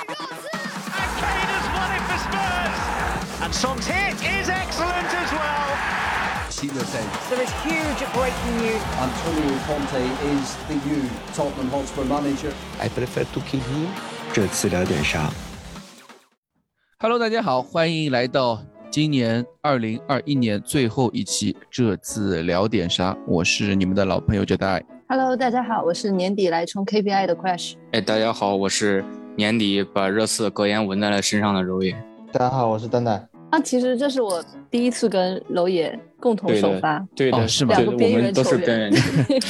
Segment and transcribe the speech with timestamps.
[0.00, 2.76] And Kane has won it for Spurs.
[3.44, 5.68] And Son's hit is excellent as well.
[7.30, 8.82] There is huge breaking news.
[8.98, 10.02] Antonio Conte
[10.32, 11.02] is the new
[11.34, 12.52] Tottenham Hotspur manager.
[12.78, 13.88] I prefer to keep him。
[14.32, 15.30] 这次聊点啥
[16.98, 21.56] ？Hello，大家好，欢迎来到今年二零二一年最后一期。
[21.70, 23.16] 这次聊点啥？
[23.26, 24.82] 我是你们的老朋友 Jedi。
[25.08, 27.74] Hello，大家好，我是年底来冲 KPI 的 Crash。
[27.92, 29.02] 哎，大家好，我是
[29.40, 31.96] 年底把热刺格言纹在了身上的柔野。
[32.30, 33.26] 大家好，我是蛋蛋。
[33.48, 39.40] 啊，其实这是我第一次跟娄野共同首发，对的，哦是吗对的两个边我们都缘球员是边缘球员。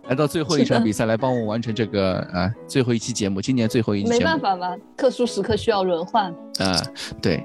[0.08, 4.24] 来到最后一场比赛，来帮我完成这个啊最后一期节目，今年最后一期节没。
[4.24, 6.32] 办法嘛，特殊时刻需要轮换。
[6.58, 6.82] 啊，
[7.20, 7.44] 对，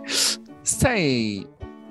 [0.63, 0.97] 赛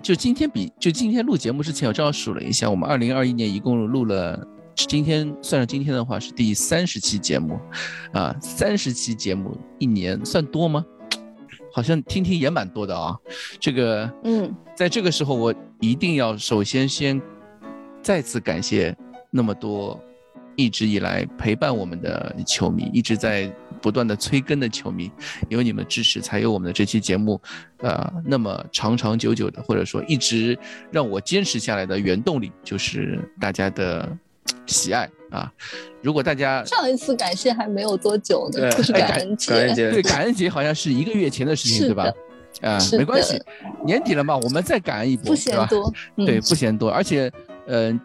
[0.00, 7.58] 就今天比就今天录节目之前，我正好数了一下，我们二零二一年一共录了，今天算上今天的话是第三十期节目，
[8.12, 10.84] 啊，三十期节目一年算多吗？
[11.74, 13.16] 好像听听也蛮多的啊。
[13.58, 17.20] 这个，嗯，在这个时候，我一定要首先先
[18.02, 18.94] 再次感谢
[19.30, 19.98] 那么多
[20.54, 25.10] 一直以来陪伴我们的球迷，一直在不断的催更的球迷，
[25.48, 27.40] 有你们支持，才有我们的这期节目，
[27.78, 30.58] 呃，那么长长久久的，或者说一直
[30.90, 34.06] 让我坚持下来的原动力，就是大家的
[34.66, 35.52] 喜爱啊。
[36.02, 39.52] 如果大家上一次感谢还没有多久呢，对就是哎感恩节。
[39.52, 42.12] 感恩节对感恩节好像是一个月前的事情，对吧？
[42.60, 43.40] 啊、是没关系，
[43.84, 45.34] 年底了嘛，我们再感恩一波，不？
[45.34, 45.92] 嫌多。
[46.16, 47.32] 嗯对，不嫌多，而且，
[47.66, 47.98] 呃，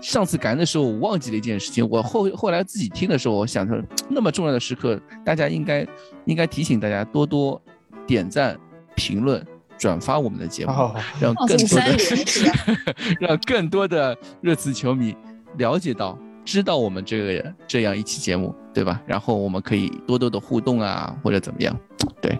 [0.00, 1.86] 上次感恩的时候，我忘记了一件事情。
[1.88, 5.86] 我后后来自己听的时候，我想着那么重要的时刻，大家应该
[6.24, 7.60] 应该提醒大家多多
[8.06, 8.58] 点赞、
[8.96, 10.72] 评论、转发我们的节目，
[11.20, 11.96] 让更多的？
[13.20, 15.14] 让更多的热刺球迷
[15.58, 19.02] 了解到、知道我们这个这样一期节目，对吧？
[19.06, 21.78] 然后我们可以多多的互动啊，或者怎么样？
[22.20, 22.36] 对，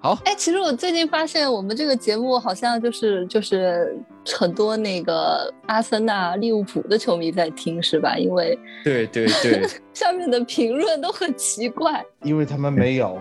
[0.00, 3.96] 好，哎，其实我最近发现，我们这个节目好像就是就是
[4.36, 8.16] 很多那个阿森纳、利物浦的球迷在听，是吧？
[8.16, 12.04] 因为对对对， 下面的评论都很奇怪。
[12.22, 13.18] 因为他们没有。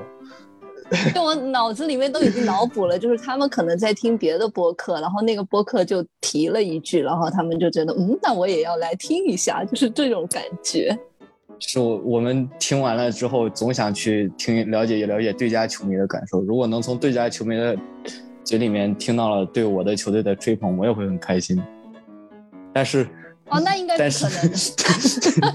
[1.13, 10.97] 就我脑子里面都已经脑补了，就是他们可能在听别的播客，然后那个播客就提了一句，然后他们就觉得，嗯，那我也要来听一下，就是这种感觉。
[11.59, 16.41] 是我我们听完了之后，总想去听了解了解对家球迷的感受。
[16.41, 17.77] 如果能从对家球迷的
[18.43, 21.61] 嘴里面听到了对我的球队的吹捧，我也会很开心。
[22.73, 23.07] 但是，
[23.49, 24.71] 哦，那应该但不可能 是
[25.41, 25.53] 的，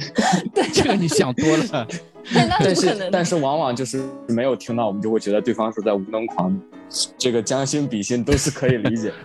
[0.54, 1.86] 对，这个你想多了。
[2.58, 6.58] 但是但是往往就是没有听到，我们就会觉得对方是在无能狂怒。
[7.16, 9.14] 这个将心比心都是可以理解的。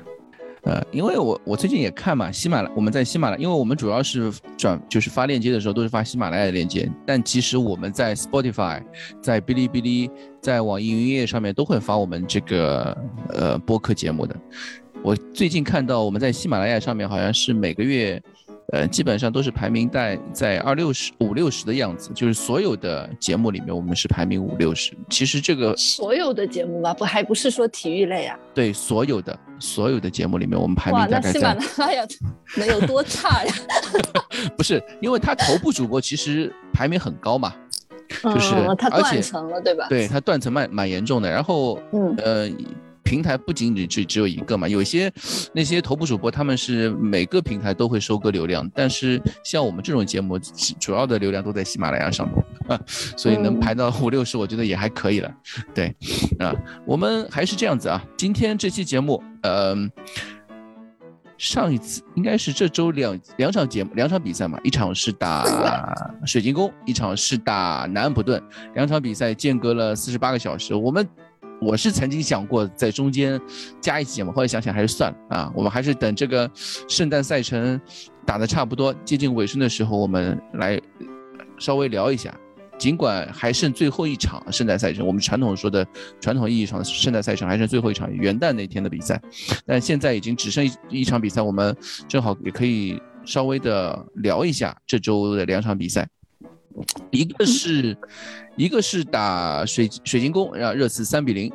[0.64, 8.80] 呃，因为我我最近也看嘛，喜马拉我们在喜马拉，因为我们主要是转就是发链接的时候都是发喜马拉雅的链接，但其实我们在 Spotify、
[9.20, 10.08] 在哔哩哔哩、
[10.40, 12.96] 在网易云音乐上面都会发我们这个
[13.30, 14.36] 呃播客节目的。
[15.02, 18.22] 我最近看到我们在喜马拉雅上面好像是每个月，
[18.72, 24.94] 呃，基本上都是排名在在二六十五六十的样子，就是所有的节目里面我们是排名五六十。
[25.09, 28.38] 其实这个所有的节目吧，不还不是说体育类啊？
[28.54, 32.06] 对所有的所有的节目里面，我们排名哇，大概那喜马拉雅
[32.58, 33.54] 能有多差呀？
[34.58, 37.54] 不是，因为他头部主播其实排名很高嘛，
[38.24, 39.88] 就是嗯，它而且断层了，对吧？
[39.90, 41.30] 对他断层蛮蛮严重的。
[41.30, 42.50] 然后嗯呃，
[43.03, 45.12] 平台不仅仅只只有一个嘛，有些
[45.53, 52.79] 那些头部主播他们是每个平台都会收割流量，但是像我们这种节目，主主要的流量都在喜马拉雅上面，啊，
[53.17, 55.34] 所以能嗯排到五六十，我觉得也还可以了。
[55.73, 55.94] 对，
[56.39, 56.53] 啊，
[56.85, 59.91] 我们还是这样子啊，今天这期节目，嗯、
[61.38, 65.95] 上一次应该是这周两两场节目，两场比赛嘛，一场是打
[66.25, 68.41] 水晶宫，一场是打南安普顿，
[68.75, 70.73] 两场比赛间隔了四十八个小时。
[70.75, 71.07] 我们
[71.62, 73.40] 我是曾经想过在中间
[73.80, 76.50] 加一期节目，后来想想还是算了啊，我们还是等这个
[76.88, 77.80] 圣诞赛程
[78.26, 80.82] 打得差不多接近尾声的时候，我们来
[81.60, 82.36] 稍微聊一下。
[82.80, 85.86] 尽管还剩最后一场圣诞赛程，我们传统说的
[86.19, 89.22] 传统意义上的圣诞赛程还剩最后一场元旦那天的比赛，
[89.64, 96.10] 但现在已经只剩一一场比赛，我们正好也可以稍微的聊一下这周的两场比赛。
[97.12, 97.97] 一个是，
[98.56, 101.51] 一个是打水水晶宫，让热刺三比零，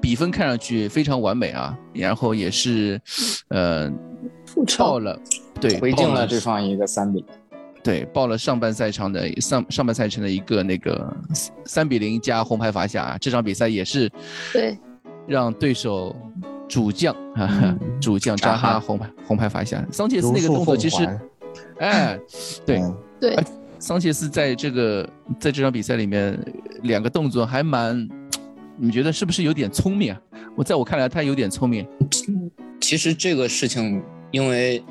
[0.00, 3.00] 比分看上去非常完美啊，然后也是，
[3.48, 3.90] 呃，
[4.46, 5.18] 复报了，
[5.60, 7.26] 对，回敬了对方一个三比零。
[7.82, 11.16] 对，报了上半赛场的上上半赛程的一个那个
[11.64, 14.10] 三比零加红牌罚下啊，这场比赛也是
[14.52, 14.76] 对
[15.24, 16.14] 让对手
[16.68, 21.20] 主将哈哈，主将扎哈红牌红牌罚下，桑切斯那个动作其实，
[21.78, 22.18] 哎，
[22.64, 23.36] 对，嗯对，
[23.78, 25.08] 桑切斯在这个
[25.38, 26.38] 在这场比赛里面
[26.82, 28.08] 两个动作还蛮，
[28.78, 30.20] 你觉得是不是有点聪明啊？
[30.56, 31.86] 我在我看来他有点聪明。
[32.80, 34.82] 其实这个事情，因为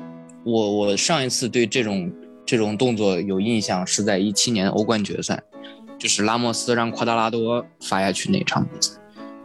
[0.44, 2.12] 我我上一次对这种
[2.44, 5.42] 这种动作有印象是在一七年欧冠决赛，
[5.98, 8.92] 就是拉莫斯让夸达拉多罚下去那场比赛，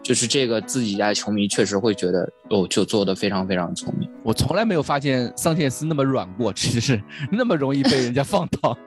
[0.04, 4.10] 就是这个自己家球迷确实会觉得哦，就做的非常非常聪明。
[4.24, 7.02] 我从来没有发现桑切斯那么软过，其实是
[7.32, 8.78] 那么容易被人家放倒。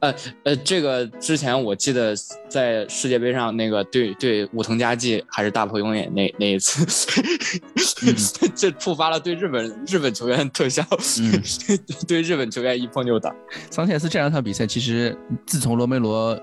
[0.00, 0.14] 呃
[0.44, 2.14] 呃，这个之前我记得
[2.48, 6.84] 在世界杯上那个对对武藤佳纪还是大迫勇也那那一次，
[8.54, 10.82] 这触发了对日本日本球员特效，
[11.20, 11.42] 嗯
[12.06, 13.34] 对日本球员一碰就打。
[13.70, 16.38] 桑切斯这两场比赛，其实自从罗梅罗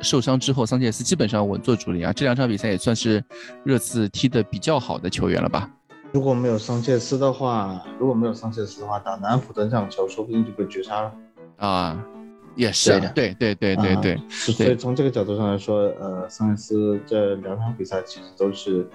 [0.00, 2.12] 受伤之后，桑切斯基本上稳坐主力啊。
[2.12, 3.22] 这两场比赛也算是
[3.64, 5.70] 热刺踢得比较好的球员了吧？
[6.12, 11.12] 如果没有桑切斯的话，如果没有桑切斯的话，打南安普顿这场球说不定就被绝杀了。
[11.56, 11.96] 啊，
[12.54, 18.86] 也是，对对对对对，啊所以从这个角度上来说，呃，桑切斯这两场比赛其实都是，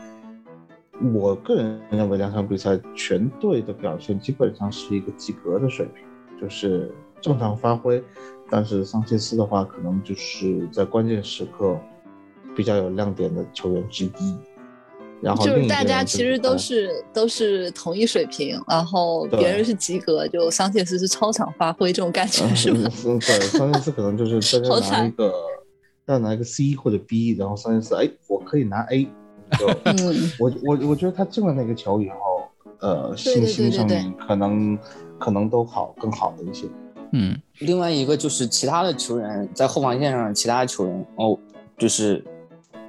[1.13, 6.05] 我个人认为两场比赛全队的表现基本上是一个及格的水平，
[6.39, 8.03] 就是正常发挥。
[8.49, 11.77] 但是桑切斯的话，可能就是在关键时刻
[12.55, 14.37] 比较有亮点的球员之一。
[15.21, 22.89] 然后就是大家其实都呃是都是同一水平，然后别人是及格，就桑切斯是超常发挥这种感觉是吗？
[23.05, 25.33] 嗯，对，桑切斯可能就是 大家拿一个，
[26.05, 29.05] 大家拿一个 C 或者 B，然后桑切斯，哎，我可以拿 A，
[29.57, 32.47] 就嗯，我我我觉得他进了那个球以后，
[32.79, 34.77] 呃，信心上面可能
[35.17, 36.67] 可能都好更好了一些。
[37.13, 41.39] 嗯，另外一个就是其他的球员在后防线上，其他球员哦，
[41.77, 42.23] 就是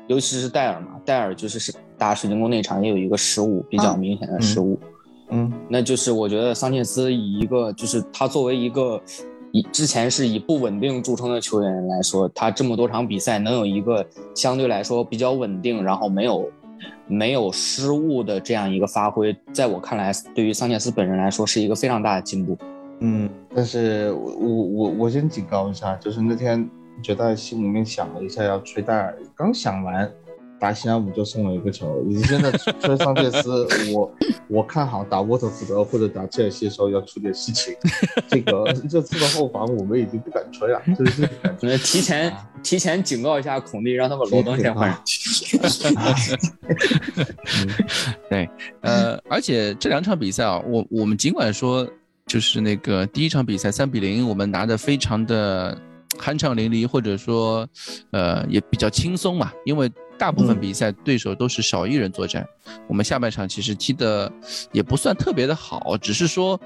[0.09, 4.79] 尤其是戴尔嘛，戴尔就是是打水晶宫那场也有一个失误，比较嗯明显的失误。
[5.31, 8.99] 嗯那就是我觉得桑切斯以一个就是他作为一个
[9.53, 16.51] 以之前是以不稳定著称的球员来说，他这么多场比赛能有一个相对来说比较稳定，然后没有
[17.07, 22.57] 没有失误的这样一个发挥，在我看来，对于桑切斯本人来说是一个非常大的进步。
[23.01, 26.67] 嗯，但是我我我我先警告一下，就是那天
[27.03, 30.11] 觉得心里面想了一下要吹戴尔，刚想完。
[30.61, 34.13] 打西南姆就送了一个球，你现在吹桑切斯，我
[34.49, 37.73] 我看好打沃特福德或者打切尔西的时候要出点事情。
[38.29, 41.67] 这个这次的后防我们已经不敢吹了，就是这个感觉。
[41.67, 45.59] 我觉得提前提前警告一下孔蒂，让他把罗登先换上去。
[48.29, 48.49] 对，
[48.81, 51.89] 呃，而且这两场比赛啊，我我们尽管说
[52.27, 55.79] 就是那个第一场比赛三比零，我们拿的非常的
[56.19, 57.65] 酣畅淋漓，或者说
[58.11, 62.47] 呃也比较轻松嘛，因为大部分比赛对手都是少一人作战，
[62.89, 64.31] 我们下半场其实踢的
[64.73, 66.61] 也不算特别的好，只是说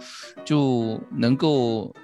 [0.45, 1.95] 就能够。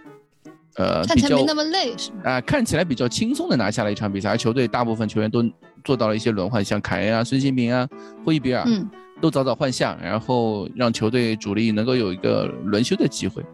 [0.77, 2.19] 呃，比较看起来没那么累是吗？
[2.25, 5.43] 啊、看起来比较轻松的拿下了一场比赛，而球队大部分球员都
[5.83, 7.89] 做到了一些轮换，像凯恩啊、孙兴民啊、
[8.25, 8.89] 霍伊比尔，嗯，
[9.21, 13.45] 都早早换下，然后让球队主力能够有一个轮休的机会。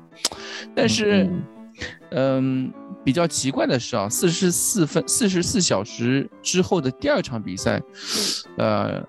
[0.76, 1.26] 但是，
[2.10, 2.70] 嗯，
[3.04, 7.80] 比较奇怪的是啊，四十四分四十四小时之后的第二场比赛，
[8.56, 9.06] 呃，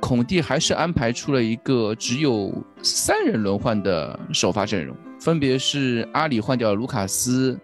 [0.00, 2.52] 孔蒂还是安排出了一个只有
[2.82, 7.56] 三人轮换的首发阵容，分别是阿里换掉了卢卡斯，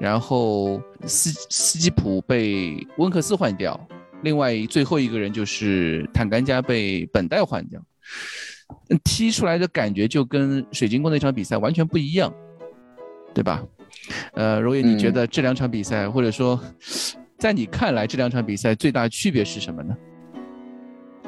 [0.00, 3.78] 然后斯斯基普被温克斯换掉，
[4.22, 7.78] 另外最后一个人就是坦甘加被本代换掉，
[8.88, 12.32] 嗯踢出来的感觉就跟水晶宫那场比赛完全不一样，
[13.34, 13.62] 对吧？
[14.34, 16.58] 呃，roy，你觉嗯得这两场比赛，或者说
[17.38, 19.96] 在你看来这两场比赛最大的区别是什么呢？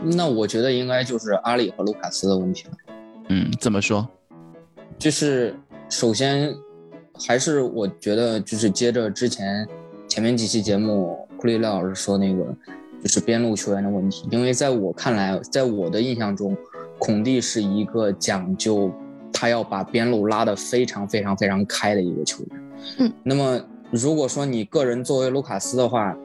[0.03, 2.73] 那我觉得应该就是阿里和卢卡斯的问题了。
[3.29, 4.07] 嗯，怎么说？
[4.99, 5.55] 就是
[5.89, 6.55] 首先
[7.27, 9.67] 还是我觉得就是接着之前
[10.07, 12.45] 前面几期节目库里廖老师说那个
[13.03, 16.57] 就是边路球员的问题，因为在我看来，在我的印象中，
[16.99, 18.93] 孔蒂是一个讲究
[19.33, 22.66] 他要把边路拉得非常非常非常开的一个球员。
[22.99, 26.17] 嗯，那么如果说你个人作为卢卡斯的话，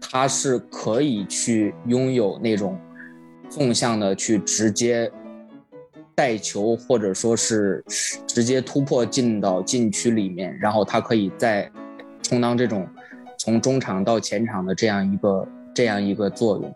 [0.00, 2.78] 他是可以去拥有那种
[3.48, 5.10] 纵向的去直接
[6.14, 7.84] 带球，或者说是
[8.26, 11.70] 直接突破进到禁区里面，然后他可以再
[12.22, 12.86] 充当这种
[13.38, 16.74] 从中场到前场的这样一个这样一个作用。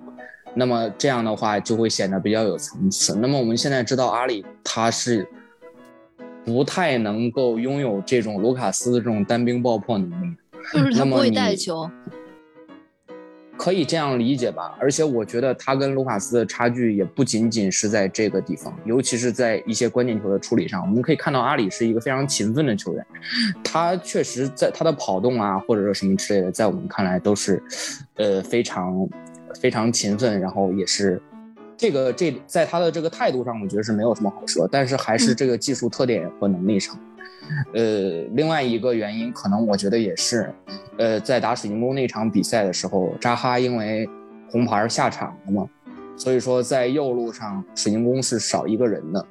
[0.54, 3.14] 那么这样的话就会显得比较有层次。
[3.16, 5.28] 那么我们现在知道阿里他是
[6.49, 10.35] 不太能够拥有这种卢卡斯的这种单兵爆破能力。
[10.73, 11.88] 就是他不会带球，
[13.57, 14.76] 可以这样理解吧。
[14.78, 20.83] 而且我觉得他跟卢卡斯的差距也不仅仅是在这个地方，尤其是在一些关键球的处理上。
[20.83, 23.07] 我们可以看到阿里是一个非常勤奋的球员，
[23.64, 27.62] 他确实在他的跑动啊，或者说什么之类的，在我们看来都是，
[28.17, 29.09] 呃，非常
[29.59, 31.23] 非常勤奋，然后也是。
[31.78, 36.99] 这个这在他的这个态度上，我觉得是没有什么好说，但是还是这个技术特点和能力上，
[37.73, 40.52] 呃，另外一个原因可能我觉得也是，
[40.97, 44.11] 呃，在打水晶宫那场比赛的时候，扎哈因为
[44.50, 45.68] 红牌下场了嘛，
[46.16, 49.25] 所以说在右路上水晶宫是少一个人的，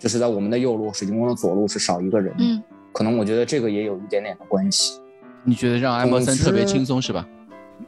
[0.00, 2.60] 就是在我们的右路，水晶宫的左路是少一个人，嗯，
[2.92, 5.00] 可能我觉得这个也有一点点的关系。
[5.44, 7.24] 你觉得让埃莫森特别轻松是吧？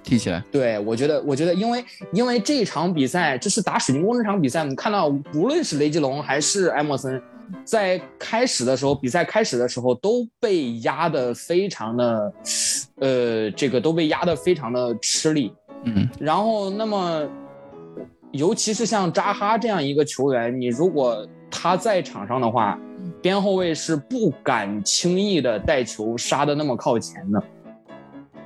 [0.03, 7.23] 踢起来，对我觉得，我觉得，因为因为这场比赛，就是打水晶宫这场比赛，我们看到，无论是雷吉隆还是埃默森，
[7.65, 12.33] 在开始的时候，比赛开始的时候都被压的非常的，
[13.01, 15.53] 呃，这个都被压的非常的吃力。
[15.85, 17.29] 嗯，然后那么，
[18.33, 22.79] 尤其是像扎哈这样一个球员，你如果他在场上的话，
[23.21, 27.43] 边后卫是不敢轻易的带球杀的那么靠前的。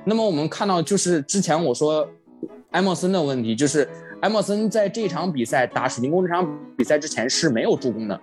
[0.05, 2.07] 那么我们看到，就是之前我说
[2.71, 3.87] 埃默森的问题，就是
[4.21, 8.19] 埃默森在这场比赛打水晶宫这场比赛之前是没有助攻的，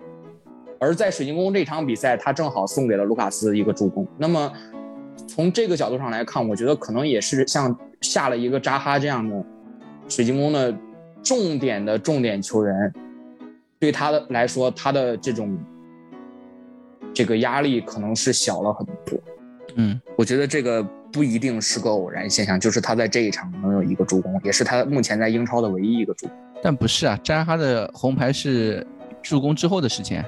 [0.79, 4.05] 而在水晶宫这场比赛，他正好送给了卢卡斯一个助攻。
[4.17, 4.51] 那么
[5.27, 9.45] 从这个角度上来看，我觉得可能也是像下了一个扎哈这样的
[10.09, 10.75] 水晶宫的
[11.23, 12.93] 重点的重点球员，
[13.79, 15.57] 对他的来说，他的这种
[17.13, 19.19] 这个压力可能是小了很多。
[19.75, 20.85] 嗯，我觉得这个。
[21.17, 26.37] 不一定是个偶然现象，就是他在这一场能有一个助攻，也是他目前在英超的唯一一个助攻。
[26.61, 28.85] 但不是啊，扎哈的红牌是
[29.23, 30.23] 助攻之后的事情。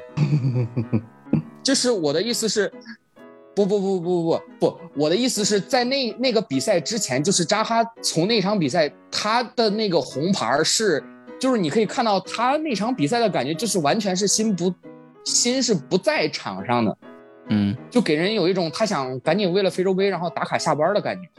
[1.61, 2.71] 就是我的意思是，
[3.55, 11.03] 不不不不不不，我的意思是在那那个比赛之前，就是扎哈从那场比赛他的那个红牌是，
[11.39, 14.73] 就是你可以看到他那场比赛的感觉，就是完全是心不
[15.23, 16.97] 心是不在场上的。
[17.49, 21.29] 嗯，就给人有一种他想赶紧为了非洲杯然后打卡下班的感觉。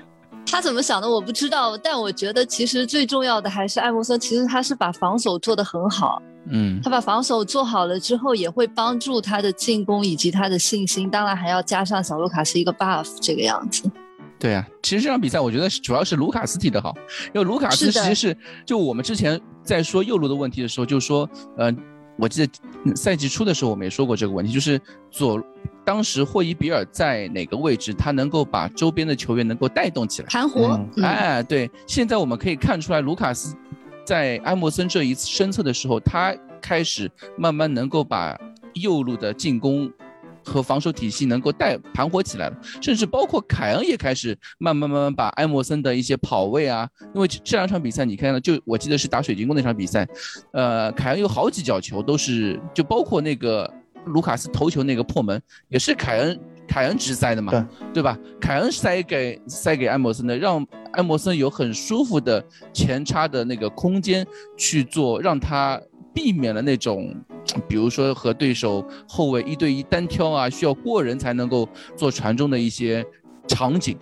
[0.46, 6.20] 他怎么想的我不知道，但我觉得其实最重要的还是艾默森，其实他是把防守做得很好。
[6.48, 11.08] 嗯，他把防守做好了之后，也会帮助他的进攻以及他的信心。
[11.08, 13.88] 当然还要加上小卢卡斯一个 buff 这个样子。
[14.40, 16.94] 对啊，其实这场比赛我觉得主要是卢卡斯踢得好，
[17.32, 21.72] 因为卢卡斯其实是就我们之前在说右路的问题的时候，就说呃。
[22.20, 25.42] 我记得赛季初的时候，我们也说过这个问题，就是左
[25.84, 30.78] 当时霍伊比尔在哪个位置，他能够把周边的球员能够带动起来，盘活。
[31.02, 33.56] 哎，对，现在我们可以看出来，卢卡斯
[34.04, 38.38] 在埃默森这一次身侧的时候，他开始慢慢能够把
[38.74, 39.90] 右路的进攻。
[40.44, 50.08] 和防守体系能够带盘活起来了，甚至包括凯恩也开始慢慢慢慢把埃默森的一些跑位啊，因为这两场比赛你看到，就我记得是打水晶宫那场比赛，
[50.52, 53.72] 呃，凯恩有好几脚球都是，就包括那个
[54.06, 58.18] 卢卡斯头球那个破门，也是凯恩凯恩直塞的嘛，对吧？
[58.40, 65.80] 凯恩塞给塞给埃默森的，让埃默森有很舒服的前插的那个空间去做，让他。
[66.12, 67.14] 避免了那种，
[67.68, 73.04] 比如说和对手后卫一对一单挑啊，需要过人才能够做传中的一些
[73.48, 73.96] 场景，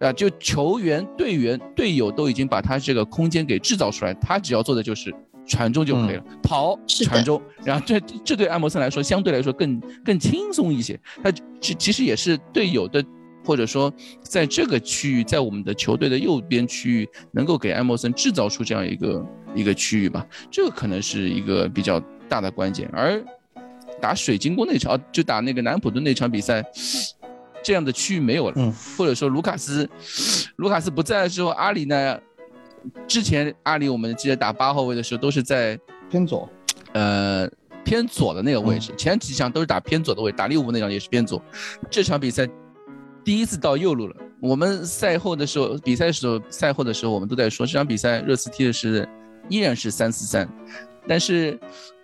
[0.00, 5.14] 啊，就球员、队员、队友都已经把他这个空间给制造出来，他只要做的就是
[5.46, 13.04] 传中就可以了，跑传中，然后这这对艾默森来说相对来说更更轻松一些，他其其实也是队友的。
[13.46, 22.88] 或者说，在这个区域，在我们的球队的右边区域，能够给艾默森制造出这样一个一个区域吧，这个可能是一个比较大的关键。
[22.92, 23.22] 而
[24.00, 26.64] 打水晶宫那场，就打那个南普顿那场比赛，
[27.62, 28.54] 这样的区域没有了。
[28.56, 28.72] 嗯。
[28.96, 29.88] 或者说，卢卡斯，
[30.56, 32.18] 卢卡斯不在了之后，阿里呢？
[33.08, 35.78] 之前阿里我们记得打八号位的时候，都是在
[36.10, 36.48] 偏左，
[36.92, 37.48] 呃，
[37.82, 38.92] 偏左的那个位置。
[38.96, 41.42] 前几场都是打偏左的位置，打利物浦那场也是偏左。
[41.90, 42.46] 这场比赛。
[43.24, 44.14] 第一次到右路了。
[44.38, 49.08] 我们赛后的时候，比赛的时候，赛后的时候，我们都在说这场比赛热刺踢的是
[49.48, 50.46] 依然是三四三，
[51.06, 51.58] 但是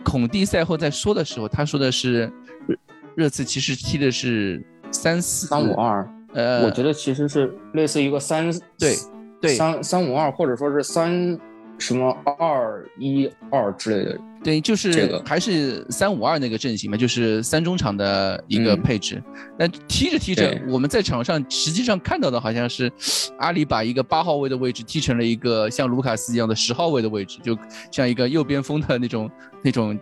[0.04, 2.30] 孔蒂赛后在说的时候，他说的是
[2.66, 2.76] 热
[3.14, 6.08] 热刺其实踢的是三四三五二。
[6.32, 8.94] 呃，我觉得其实是类似一个三对
[9.40, 11.36] 对三三五二，或者说是三
[11.80, 14.18] 什么二一二之类的。
[14.42, 19.22] 对，就是这个还是三五二那个阵型嘛，就是三中场的一个配置。
[19.58, 22.90] 那踢着踢着，我们在场上实际上看到的好像是
[23.38, 27.58] 阿里把一个八号位的位置踢成了一个像卢卡斯一样的十号位的位置，就
[27.90, 29.30] 像一个右边锋的那种
[29.62, 29.98] 那种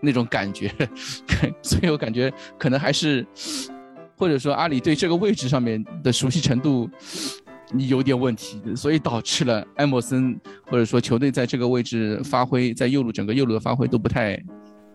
[0.00, 0.72] 那种感觉。
[1.60, 3.26] 所以我感觉可能还是
[4.16, 6.88] 或者说阿里对这个位置上面的熟悉程度
[7.72, 10.38] 你有点问题，所以导致了埃默森
[10.70, 14.38] 或者说球队在这个位置发挥，在右路整个右路的发挥都不太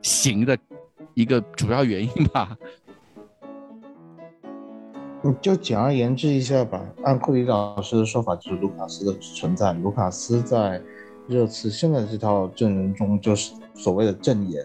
[0.01, 0.57] 行的
[1.13, 2.55] 一个主要原因吧。
[5.23, 6.79] 嗯，就简而言之一下吧。
[7.03, 9.73] 按库里老师的说法，就是卢卡斯的存在。
[9.73, 10.79] 卢卡斯在
[11.27, 14.63] 热刺现在这套阵容中，就是所谓的正眼，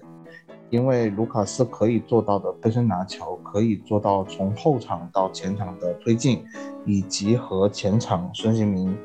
[0.73, 6.43] 因为卢卡斯可以做到的背身拿球，可以做到从后场到前场的推进，
[6.87, 8.97] 以及和前场孙兴民、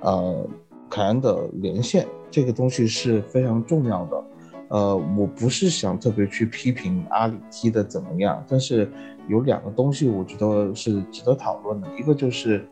[0.00, 0.44] 呃
[0.90, 4.24] 凯恩的连线，这个东西是非常重要的。
[4.68, 8.90] 呃，我不是想特别去批评阿里踢的怎么样，但是
[9.28, 11.86] 有两个东西我觉得是值得讨论的。
[11.96, 12.68] 一个就是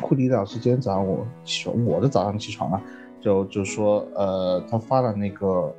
[0.00, 2.82] 库里老师今天早上我起我的早上起床啊，
[3.20, 5.72] 就就说呃，他发了那个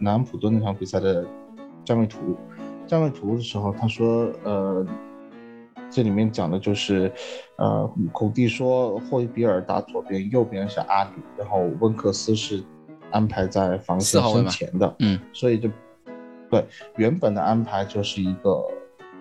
[0.00, 1.24] 南安普顿那场比赛的
[1.84, 2.36] 站位图，
[2.86, 4.84] 站位图的时候他说呃，
[5.88, 7.12] 这里面讲的就是
[7.56, 12.64] 呃，孔蒂说霍伊比尔打左边，右边是阿里，然后温克斯是。
[13.12, 15.68] 安排在防线身前的，嗯，所以就
[16.48, 16.64] 对
[16.94, 18.62] 原本的安排就是一个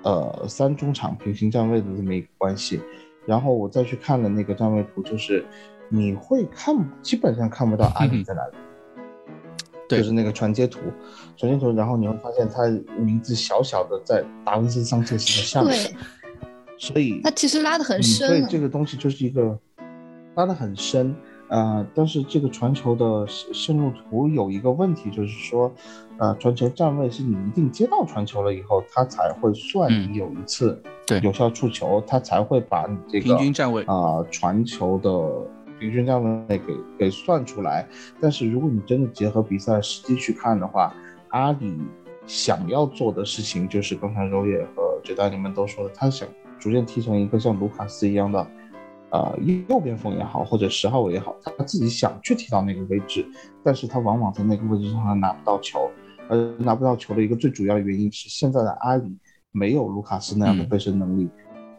[0.03, 2.79] 呃三中场平行站位的这么一个关系。
[3.25, 5.43] 然后我再去看了那个站位图，就是
[5.87, 8.59] 你会看基本上看不到阿里在哪里，对，
[9.97, 10.79] 就是那个传接图，
[11.35, 12.67] 传接图，然后你会发现它
[12.97, 15.75] 名字小小的在达文斯桑切斯的下面，
[16.77, 19.57] 所以它其实拉的很深，所以这个东西就是一个
[20.35, 21.15] 拉的很深。
[21.49, 25.73] 呃，但是这个传球的线路图有一个问题，就是说，
[26.19, 30.79] 呃，传球站位是你一定接到传球了以后，它才会算你有一次
[31.23, 35.09] 有效触球，它才会把你这个平均站位啊传球的
[35.79, 37.87] 平均价位给给算出来。
[38.19, 40.93] 但是如果你真的结合比赛实际去看的话，
[41.29, 41.79] 阿里
[42.25, 46.27] 想要做的事情就是刚才柔野和觉得你们都说了，他想
[46.59, 48.45] 逐渐踢成一个像卢卡斯一样的。
[49.11, 49.35] 呃，
[49.67, 53.25] 右边锋也好，或者十号位也好，他自己想去踢到那个位置，
[53.63, 55.89] 但是他往往在那个位置上他拿不到球，
[56.29, 59.17] 而拿不到球的一个最主要的原因是现在的阿里
[59.51, 61.27] 没有卢卡斯那样的背身能力，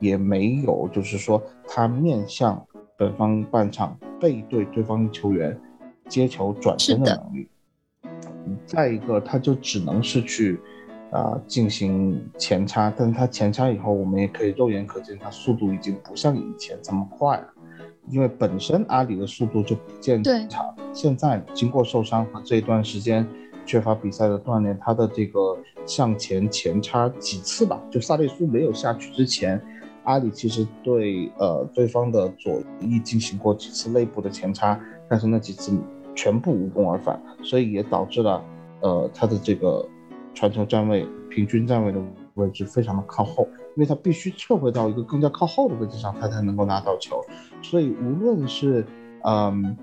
[0.01, 2.67] 也没有就是说他面向
[3.01, 5.59] 本方半场背对对方球员
[6.07, 7.49] 接球转身的能力，
[8.67, 10.61] 再一个他就只能是去。
[11.13, 17.49] 啊，进行前插，但是它前插以后，我们也可以肉眼可见，他速度已经不像以前这么快了，
[18.09, 20.73] 因为本身阿里的速度就不见长。
[20.93, 23.27] 现在经过受伤和这一段时间
[23.67, 29.61] 缺乏比赛的锻炼，他的这个向前前插几次吧，就萨利苏没有下去之前，
[30.05, 35.77] 阿里其实对呃对方的左翼进行过几次内部的前插，但是那几次
[36.15, 38.43] 全部无功而返，所以也导致了
[38.81, 39.87] 呃他的这个。
[40.33, 42.01] 传球站位平均站位的
[42.35, 43.43] 位置非常的靠后，
[43.75, 47.21] 因为他必须撤回到一个更加靠后的位置上，他才能够拿到球。
[47.61, 48.87] 所以无论是
[49.25, 49.77] 嗯，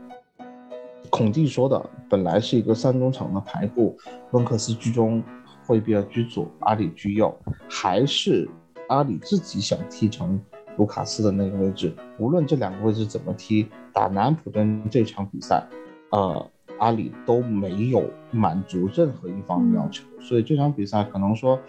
[1.09, 3.97] 孔蒂说的本来是一个三中场的排布，
[4.31, 5.21] 温克斯居中，
[5.65, 7.37] 惠比尔居左，阿里居右，
[7.69, 8.47] 还是
[8.89, 10.39] 阿里自己想踢成
[10.77, 15.67] 卢卡斯的那个位置，无论这两个位置怎么踢，打南普顿这场比赛，
[16.11, 16.49] 呃。
[16.79, 21.59] 阿里都没有满足任何一方的要求，所以这场比赛可能说，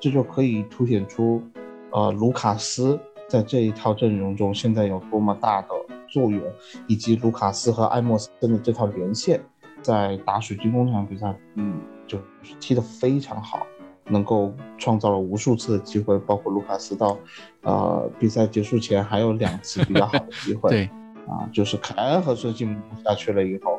[0.00, 1.42] 这就可以凸显出，
[1.90, 5.68] 呃，卢卡斯在这一套阵容中现在有多么大的
[6.08, 6.40] 作用，
[6.86, 9.38] 以及卢卡斯和埃莫森的这套连线，
[9.82, 13.66] 在打水晶宫这场比赛，嗯，就是踢得非常好，
[14.08, 17.18] 能够创造了无数次的机会，包括卢卡斯到，
[17.62, 20.84] 呃，比赛结束前还有两次比较好的机会， 对，
[21.28, 23.78] 啊，就是凯恩和孙兴慜下去了以后。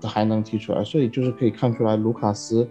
[0.00, 2.68] 他还能踢出来，所以就是可以看出来，卢卡斯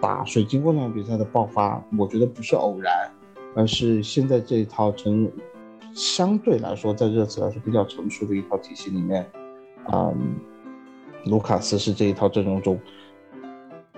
[0.00, 3.10] 打水晶宫那场比赛的爆发，我觉得不是偶然，
[3.56, 5.28] 而是现在这一套成
[5.92, 9.26] 相对来说在热刺来说比较成熟的一套体系里面，
[9.92, 10.36] 嗯，
[11.24, 12.78] 卢卡斯是这一套阵容中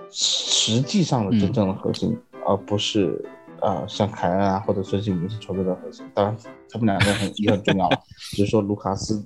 [0.09, 2.17] 实际上的真正的核心，
[2.49, 3.23] 而不是
[3.61, 6.03] 啊像凯恩啊或者孙兴民是球队的核心。
[6.15, 6.35] 当然，
[6.71, 7.87] 他们两个很也很重要，
[8.35, 9.23] 只是说卢卡斯。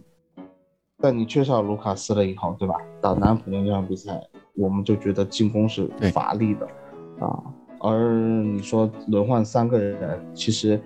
[1.02, 2.76] 但你缺少卢卡斯了以后，对吧？
[3.02, 4.22] 打南普顿这场比赛，
[4.56, 6.68] 我们就觉得进攻是乏力的，
[7.26, 7.44] 啊。
[7.80, 10.80] 而你说轮换三个人，其实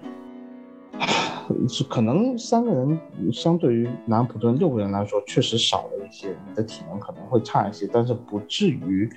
[1.69, 2.99] 是可能三个人
[3.31, 9.07] 相对于南普顿六个人来说，确实少了一些，你的体能可能会差一些，但是不至于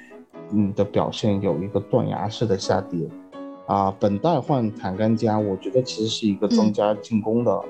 [0.50, 3.08] 你的表现有一个断崖式的下跌，
[3.66, 3.94] 啊。
[3.98, 7.64] 本代换坦甘加，我觉得其实是一个增加进攻的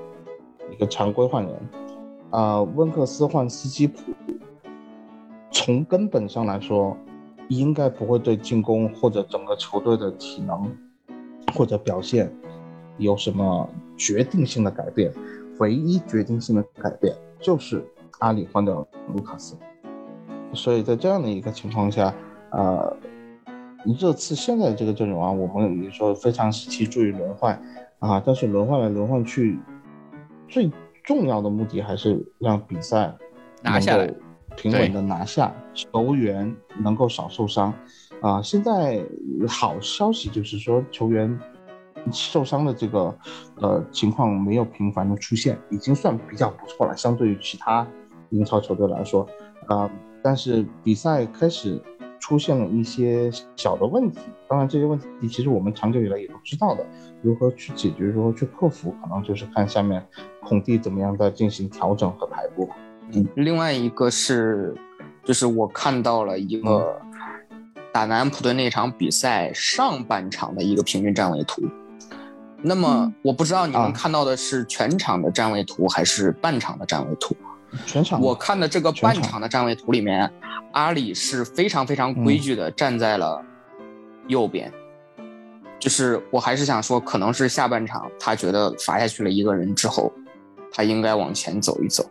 [0.72, 1.54] 一个常规换人。
[2.30, 4.00] 啊，温克斯换斯基普，
[5.50, 6.96] 从根本上来说，
[7.48, 10.72] 应该不会对进攻或者整个球队的体能
[11.52, 12.32] 或者表现
[12.98, 15.12] 有什么决定性的改变，
[15.58, 17.84] 唯一决定性的改变就是
[18.20, 19.56] 阿里换掉了卢卡斯，
[20.52, 22.14] 所以在这样的一个情况下，
[22.50, 22.96] 呃，
[24.00, 27.60] 热刺现在这个阵容啊，我们也说非常时期注意轮换
[27.98, 29.58] 啊，但是轮换来轮换去，
[30.48, 30.70] 最
[31.04, 33.14] 重要的目的还是让比赛
[33.62, 34.12] 拿下来，
[34.56, 37.72] 平稳的拿下，球员能够少受伤
[38.20, 38.40] 啊。
[38.42, 39.04] 现在
[39.48, 41.38] 好消息就是说球员。
[42.10, 43.14] 受伤的这个
[43.56, 47.86] 呃情况没有频繁的出现，已经算比较不错了，相对于其他
[48.30, 49.28] 英超球队来说，
[49.66, 49.90] 啊，
[50.22, 51.78] 但是比赛开始
[52.20, 56.86] 出现了一些小的问题，当然这些问题其实我们长久以来也都知道的，
[57.22, 60.06] 如何去解决，如何去克服，可能就是看下面
[60.42, 62.76] 孔蒂怎么样在进行调整和排布吧。
[63.12, 64.76] 嗯，另外一个是，
[65.24, 67.00] 就是我看到了一个
[67.90, 71.62] 打南安普顿那场比赛上半场的一个平均站位图。
[72.62, 77.34] 那么我不知道你们看到的是全场的站位图还是半场的站位图？
[77.86, 78.20] 全场。
[78.20, 80.30] 我看的这个半场的站位图里面，
[80.72, 83.44] 阿里是非常非常规矩的站在了
[84.28, 84.72] 右边。
[85.78, 90.12] 就是我还是想说，可能是下半场他觉得罚下去了一个人之后，
[90.70, 92.04] 他应该往前走一走，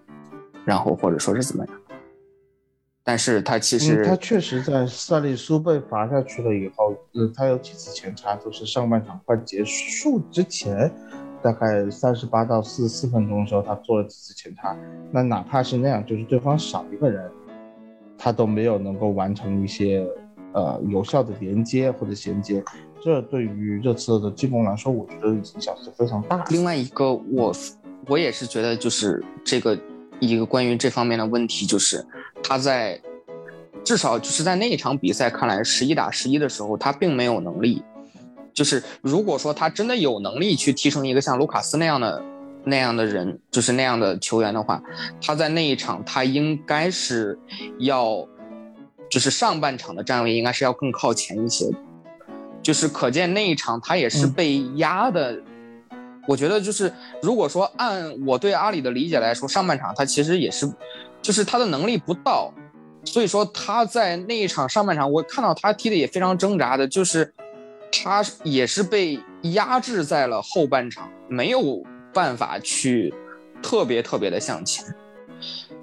[0.65, 1.75] 然后或者说是怎么样。
[3.03, 10.91] 但是他其实，他确实在萨利苏被罚下去了以后，呃，他有几次前插都是上半场快结束之前，
[11.41, 14.75] 大概三十八到四十四分钟的时候，他做了几次前插。
[15.12, 17.30] 那哪怕是那样，就是对方少一个人，
[18.17, 20.08] 他都没有能够完成一些
[20.54, 22.63] 呃有效的连接或者衔接。
[23.02, 26.43] 这对于热刺的进攻来说，我觉得影响是非常大。
[26.49, 27.54] 另外一个，我
[28.08, 29.78] 我也是觉得就是这个。
[30.21, 32.06] 一个关于这方面的问题，就是
[32.43, 32.99] 他在
[33.86, 37.82] 至少就是在那一场比赛看来，十一打十一的时候，他并没有能力。
[38.59, 42.21] 就是如果说他真的有能力去踢成一个像卢卡斯那样的
[42.65, 44.83] 那样的人，就是那样的球员的话，
[45.21, 47.39] 他在那一场他应该是
[47.79, 48.27] 要，
[49.09, 51.71] 就是上半场的站位应该是要更靠前一些。
[52.61, 55.39] 就是可见那一场他也是被压的。
[56.27, 56.91] 我觉得就是，
[57.21, 60.69] 如果说按我对阿里的理解来说，上半场他其实也是，
[61.21, 62.53] 就是他的能力不到，
[63.05, 67.33] 所以说他在那一场上半场，我看到他踢的也非常挣扎的，就是
[67.91, 69.19] 他也是被
[69.54, 73.13] 压制在了后半场，没有办法去
[73.62, 74.86] 特别特别的向前。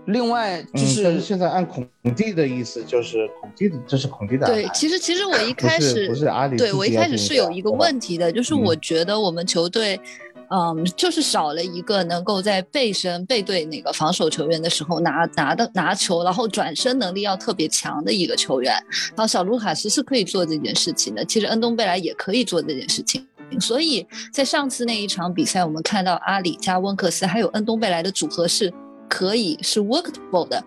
[0.07, 9.97] 另外就是现在按孔蒂的意思，就是孔蒂的这是孔蒂的对，其实其实我一开始不是阿里，对我一开始是有一个问题的，就是我觉得我们球队。
[9.97, 18.73] 嗯，嗯就是少了一个能够在背身背对那个防守球员的时候拿拿的拿球，然后转身能力要特别强的一个球员。
[19.15, 23.27] 然后小卢卡斯是可以做这件事情的，其实恩东贝莱也可以做这件事情。
[23.61, 28.73] 所以在上次那一场比赛，我们看到阿里加温克斯还有恩东贝莱的组合是
[29.09, 30.63] 可以是 workable 的。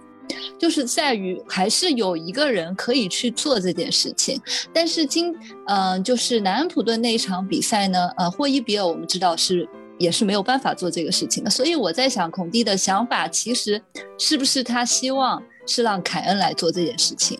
[0.57, 4.39] 就是在于还是有一个人可以去做这件事情，
[4.73, 5.35] 但是今
[5.67, 13.81] 嗯，就是南安普顿那一场比赛呢，呃，霍伊比尔我们知道是也是没有办法做这个事情的，所以我在想，孔蒂的想法其实
[14.17, 17.39] 是不是他希望是让凯恩来做这件事情？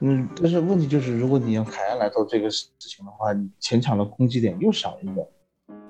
[0.00, 5.26] 嗯，但是问题就是，如果你让凯恩来做这个事情的话，你前场的攻击点又少一个。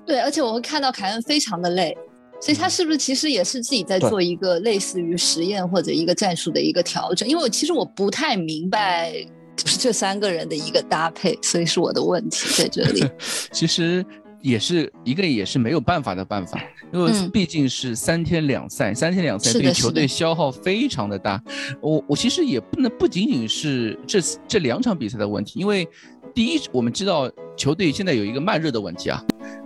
[0.05, 1.97] 对，而且我会看到凯恩非常的累。
[2.43, 7.25] 所以他是不是其实也是自己在做一个类似于实验或者一个战术的一个调整？
[7.25, 9.13] 因为我其实我不太明白，
[9.55, 13.01] 就是这三个人的一个搭配，所以是我的问题在这里。
[13.53, 14.05] 其实
[14.41, 21.41] 也是一个也是没有办法的办法，因为毕竟是三天两赛，三天两赛对球队消耗非常的大。
[21.79, 25.87] 我我其实也不能不仅仅是这这两场比赛的问题，因为
[26.33, 29.23] 第一我们知道球队现在有一个慢热的问题啊。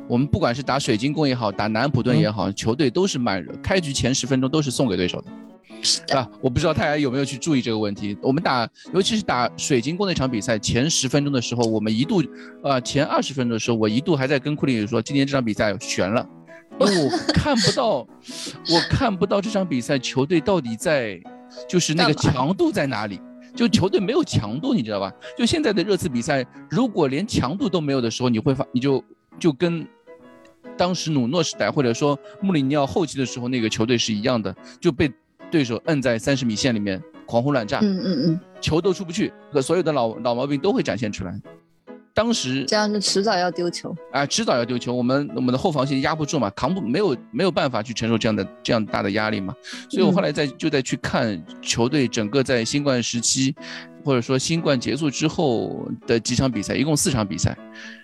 [0.10, 8.18] 我们不管是打水晶宫也好，打南安普顿也好，球队都是慢热，开局前十分钟都是送给对手的，啊，我不知道大家有没有去注意这个问题。
[8.22, 12.24] 我们打，尤其是打水晶宫那场比赛前十分钟的时候，我们一度，
[12.64, 16.26] 呃，前二十分钟的时候，我一度还在跟库里说，今天这场比赛悬了，
[16.80, 18.08] 因 为我看不到，
[18.70, 21.20] 我看不到这场比赛球队到底在，
[21.68, 23.20] 就是那个强度在哪里，
[23.58, 25.12] 就球队没有强度，你知道吧？
[25.38, 29.04] 就现在的热刺比赛，如果连强度都没有的时候，你会发，你就
[29.38, 29.86] 就跟。
[30.76, 35.12] 当时努诺时代，或者说穆里尼奥后期的时候，那个球队是一样的，就被
[35.50, 41.42] 对手摁在三十米线里面狂轰乱炸，嗯嗯嗯，球都出不去，和所有的老老毛病都会展现出来。
[42.18, 44.92] 当时这样是迟早要丢球啊，迟早要丢球。
[44.92, 49.54] 我们我们的后防线压不住嘛，扛不没有没有办法去承受这样的这样大的压力嘛。
[49.88, 53.54] 所以我后来在就在去看球队整个在新冠时期，
[54.04, 57.56] 或者说新冠结束之后的几场比赛，一共四场比赛，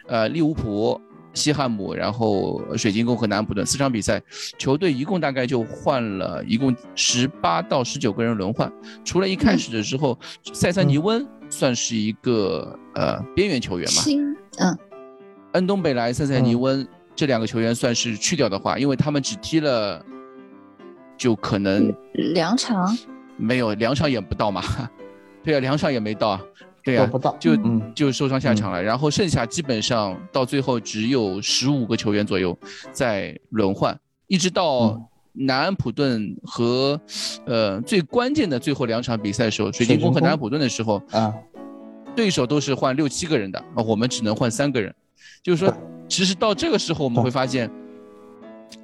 [0.08, 1.02] 呃，利物浦。
[1.36, 4.22] 西汉姆，然后水晶宫和南安普顿四场比赛，
[4.60, 8.72] 球队一共大概就换了一共十八到十九个人轮换，
[9.04, 10.16] 除了一开始的时候，
[10.54, 14.78] 塞萨尼温算是一个呃边缘球员嘛，新嗯，
[15.52, 16.86] 恩东贝莱、塞塞尼温
[17.16, 20.04] 这两个球员算是去掉的话，因为他们只踢了，
[21.16, 22.98] 就可能两场。
[23.38, 24.64] 没有两场也不到嘛，
[25.44, 26.42] 对啊，两场也没到啊。
[26.84, 27.38] 对呀、不到。
[27.40, 27.94] 就、嗯。
[27.96, 32.58] 就受伤下场了，然后剩下基本上到最后只有十五个球员左右
[32.92, 37.00] 在轮换，一直到嗯南安普顿和
[37.46, 41.34] 呃最关键的最后两场比赛的时候，水晶宫和南安普顿的时候，啊，
[42.16, 44.94] 对手都是换六七个人的，啊，我们只能换三个人，
[45.42, 45.76] 就是说，
[46.08, 47.70] 其实到这个时候我们会发现，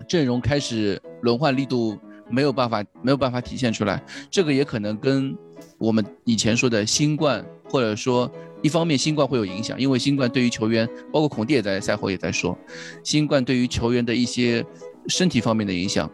[0.07, 1.97] 阵容开始轮换力度
[2.29, 5.37] 没有办法没有办法体现出来，这个也可能跟
[5.77, 8.31] 我们以前说的新冠，或者说
[8.63, 12.57] 一方面新冠会有影响，因为新冠对于球员，包括孔蒂也在赛后也在说，
[13.03, 14.65] 新冠对于球员的一些
[15.07, 16.09] 身体方面的影响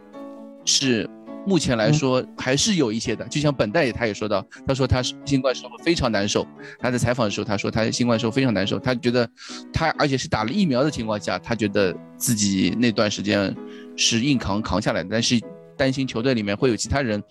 [0.66, 1.10] 是。
[1.48, 6.44] 目前来说还是有一些的，就像本代他也说到，他说他是新冠时候非常难受，
[6.80, 9.30] 他在采访的时候他说他新冠时候非常难受，他觉得
[9.72, 13.56] 他而且是打了疫苗的情况下，他觉得自己那段时间
[13.96, 15.40] 是硬扛扛下来的，但是
[15.78, 17.22] 担心球队里面会有其他人，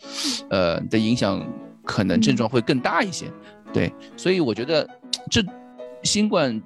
[0.48, 1.44] 呃的影响，
[1.84, 3.26] 可能症状会更大一些，
[3.72, 4.88] 对，所以我觉得
[5.28, 5.44] 这
[6.04, 6.62] 新冠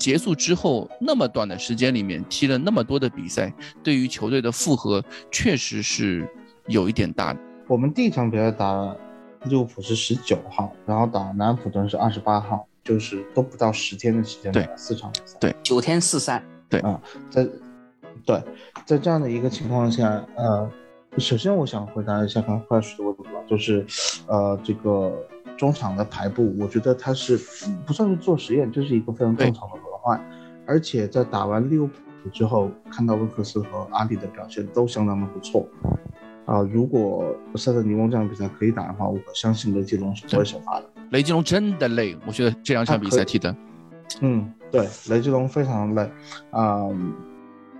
[0.00, 6.26] 结束之后那么短的时间里面踢了那么多的比赛，对于球队的负荷确实是
[6.66, 7.40] 有一点大的。
[7.68, 8.96] 我们第一场比赛打
[9.44, 15.36] 利物浦是十九号，然后打南安普顿是二十八号，就是都不到十天的时间对四场比赛。
[15.38, 15.54] 对。
[15.62, 16.80] 九天四赛，对。
[16.80, 17.46] 啊在
[18.24, 18.42] 对，
[18.86, 20.70] 在这样的一个情况下，呃，
[21.18, 23.84] 首先我想回答一下刚刚快说的问题吧，就是，
[24.26, 27.38] 呃，这个中场的排布，我觉得它是
[27.86, 30.20] 不算是做实验，这是一个非常正常的轮换，
[30.66, 35.66] 而且在打完利物浦之后，看到温克斯和阿里的表现都相当的不错。
[36.46, 40.86] 啊、如果塞特尼翁这样比赛可以打的话，我相信雷吉隆是不会首发的。
[41.10, 43.54] 雷吉隆真的累，我觉得这两场比赛踢的，
[44.20, 46.10] 嗯，对，雷吉隆非常累
[46.50, 46.88] 啊、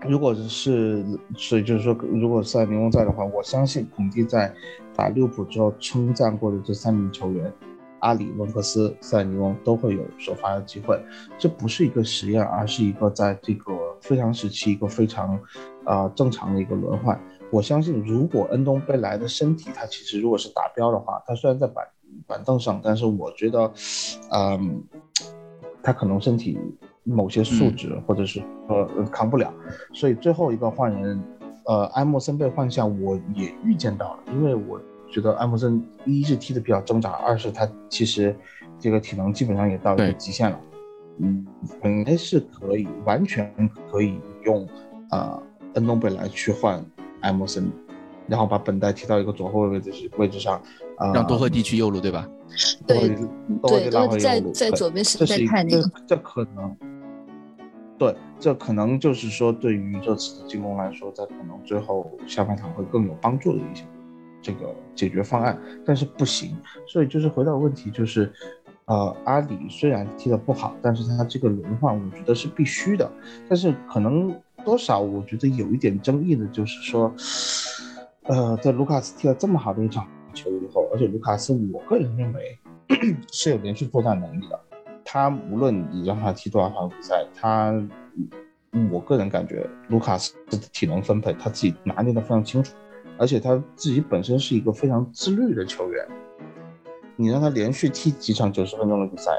[0.09, 1.05] 如果是，
[1.37, 4.55] 所以就是说，如果塞尼翁在的话，我相信孔蒂在
[4.95, 7.53] 打利物浦之后称赞过的这三名球员，
[8.01, 11.01] 阿里、温克斯、塞尼翁都会有首发的机会。
[11.39, 15.39] 这不是一个实验，而是一个在这个非常时期一个非常
[15.87, 17.19] 呃正常的一个轮换。
[17.51, 21.85] 我相信，如果恩东贝莱的身体他其实如果是达标的话，他虽然在板
[22.27, 23.73] 板凳上，但是我觉得，
[24.31, 24.83] 嗯，
[25.83, 26.59] 他可能身体
[27.03, 29.53] 某些素质或者是呃呃扛不了，
[29.93, 31.21] 所以最后一个换人，
[31.67, 38.35] 呃，埃默森被换下，我也预见到了，因为我觉得埃默森一是踢的比较挣扎，二是他其实
[38.79, 40.61] 这个体能基本上也到一个极限了，
[41.19, 41.47] 嗯，
[41.83, 43.53] 本来是可以完全
[43.91, 44.67] 可以用
[45.11, 45.43] 呃
[45.75, 46.85] 恩东贝莱去换
[47.21, 47.71] 埃默森，
[48.27, 50.61] 然后把本代踢到一个左后卫位置位置上，
[50.97, 52.29] 啊、让多赫蒂去右路，对吧？
[52.87, 53.09] 对
[53.63, 55.91] 对，拉都在回右路在左边实在这是那个。
[56.07, 56.77] 这可能，
[57.99, 63.85] 对，这可能就是说，对于这次的进攻来说，在可能最后下半场会更有帮助的一些
[64.43, 68.33] 这个解决方案，但是不行，所以就是回到问题，就是，
[68.87, 73.11] 呃，阿里虽然踢得不好，但是他这个轮换，我觉得是必须的，
[73.49, 77.15] 但是可能多少我觉得有一点争议的，就是说，
[78.25, 82.59] 呃，在卢卡斯踢了这么好的一场球以后，而且卢卡斯，我个人认为
[83.33, 84.61] 是有连续作战能力的。
[85.05, 87.75] 他无论你让他踢多少场比赛，他，
[88.91, 92.77] 我个人感觉卢卡斯的体能分配他自己拿捏的非常清楚，
[93.21, 96.09] 而且他自己本身是一个非常自律的球员。
[97.17, 99.31] 你让他连续踢几场九十分钟的比赛，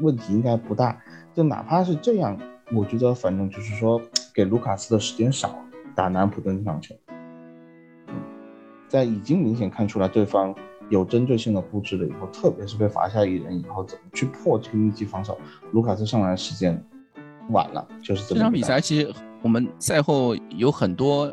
[0.00, 1.00] 问题应该不大。
[1.32, 2.36] 就哪怕是这样，
[2.72, 4.02] 我觉得反正就是说
[4.34, 5.56] 给卢卡斯的时间少，
[5.94, 6.96] 打南安普顿这场球，
[8.08, 8.14] 嗯，
[8.88, 10.52] 在已经明显看出来对方
[10.88, 15.38] 有针对性的布置了以后，特别是被罚下一人以后，怎么去破这个密集防守？
[15.70, 16.84] 卢卡斯上来的时间
[17.50, 21.32] 晚了，就是这这场比赛其实我们赛后有很多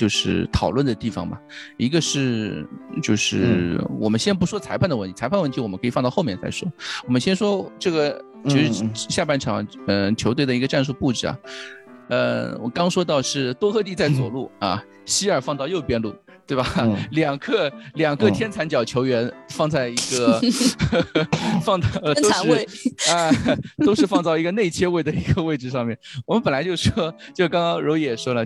[0.00, 1.38] 就是讨论的地方吧，
[1.76, 2.66] 一个是
[3.02, 6.66] 就是我们先不说裁判的问题，裁判问题我们可以放到后面再说。
[7.06, 11.36] 我们先说这个就是嗯嗯下半场嗯、呃球队的一个战术布置啊，
[12.08, 16.14] 呃，我刚说到是多赫蒂在左路啊，希尔放到右边路。
[16.46, 16.66] 对吧？
[16.78, 20.40] 嗯 两个两个嗯天残角球员放在一个
[21.62, 22.66] 放到呃都是
[23.86, 25.96] 都是放到一个内切位的一个位置上面。
[26.26, 28.44] 我们本来就说，就刚刚柔也说了，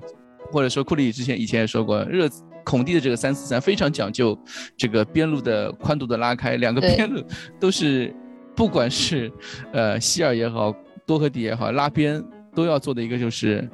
[0.52, 2.28] 或者说库里之前以前也说过，热
[2.64, 4.38] 孔蒂的这个三四三非常讲究
[4.76, 7.22] 这个边路的宽度的拉开，两个边路
[7.60, 8.14] 都是
[8.54, 9.30] 不管是
[9.72, 10.74] 呃希尔也好，
[11.06, 12.22] 多赫蒂也好，拉边
[12.54, 13.68] 都要做的一个就是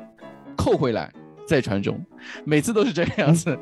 [0.56, 1.12] 扣回来
[1.46, 2.00] 再传中，
[2.44, 3.56] 每次都是这个样子，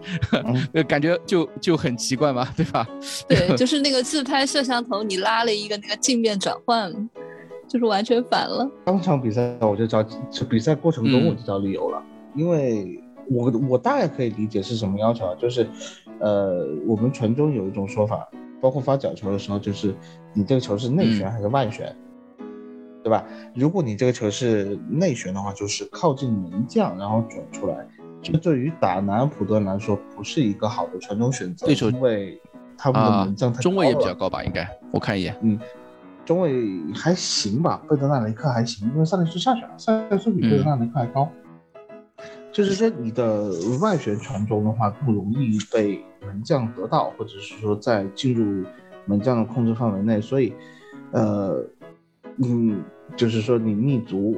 [0.72, 2.86] 呃 感觉就就很奇怪嘛，对吧？
[3.28, 6.90] 对，就是那个自拍摄像头，你拉了一个那个镜面转换，
[7.68, 8.66] 就是完全反了。
[8.84, 12.02] 当场比赛我就找，就，比赛过程中我就找理由了，
[12.34, 15.66] 因为我我大概可以理解是什么要求啊，就是，
[16.20, 18.28] 呃，我们传中有一种说法，
[18.60, 19.94] 包括发角球的时候，就是
[20.32, 21.94] 你这个球是内旋还是外旋，
[23.02, 23.24] 对吧？
[23.54, 27.86] 如果你这个球是内旋的话，就是靠近门将然后转出来，
[28.22, 32.40] 这对于打南安普顿来说不是一个好的传中选择，对手因为
[32.76, 34.42] 他们的啊门将太，中位也比较高吧？
[34.42, 35.58] 应该我看一眼，嗯，
[36.24, 36.52] 中卫
[36.94, 41.30] 还行吧，贝德纳雷克还行，因为萨内斯下去了，萨内斯比贝德纳雷克还高。
[42.58, 48.66] 就是说，你的外旋传中的话，不容易被门将得到，或者是说在进入
[49.06, 50.52] 门将的控制范围内，所以，
[51.12, 51.64] 呃，
[52.38, 52.82] 嗯，
[53.16, 54.36] 就是说你逆足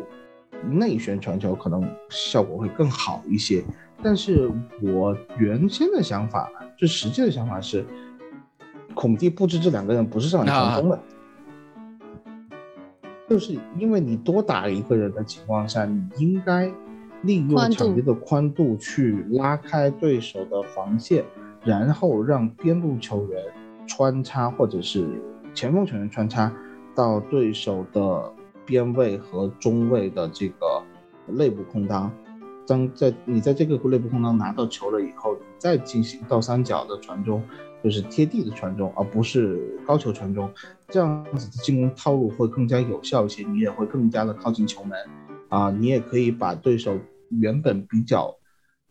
[0.70, 3.64] 内旋传球可能效果会更好一些。
[4.02, 4.52] 但是
[4.82, 7.86] 我原先的想法，就实际的想法是，
[8.94, 11.00] 孔蒂布置这两个人不是让你传中的。
[13.30, 16.70] 就是因为你多打一个人的情况下，你应该
[17.22, 21.24] 利用场地的宽度去拉开对手的防线，
[21.64, 23.42] 然后让边路球员
[23.86, 25.06] 穿插或者是
[25.52, 26.52] 前锋球员穿插
[26.94, 28.32] 到对手的
[28.64, 30.82] 边位和中位的这个
[31.26, 32.10] 内部空当。
[32.66, 37.42] 当在你在这个内部空当拿到球了以后，你再进行倒三角的传中，
[37.82, 40.48] 就是贴地的传中，而不是高球传中。
[40.88, 44.96] 这样子的进攻套路会更加有效一些，你也会更加的靠近球门，
[45.50, 48.34] 啊，你也可以把对手原本比较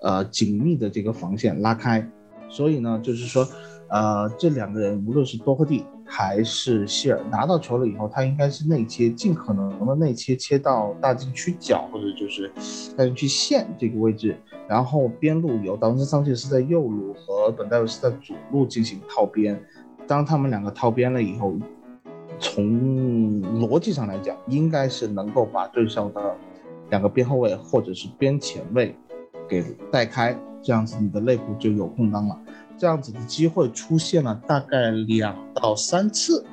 [0.02, 2.08] 呃紧密的这个防线拉开。
[2.48, 3.48] 所以呢，就是说，
[3.90, 12.52] 呃，这两个人无论是多赫蒂还是希尔拿到球了以后，他应该是内切，尽可能的内切切到大禁区角或者就是
[12.98, 14.36] 大禁区线这个位置，
[14.68, 19.64] 然后边路由当时桑切斯在右路和本戴维斯在左路进行套边。
[20.08, 21.54] 当他们两个套边了以后，
[22.40, 22.66] 从
[23.60, 26.36] 逻辑上来讲，应该是能够把对手的
[26.90, 28.96] 两个边后卫或者是边前卫
[29.48, 32.40] 给带开，这样子你的内部就有空当了。
[32.78, 36.46] 这样子的机会出现了大概两到三次，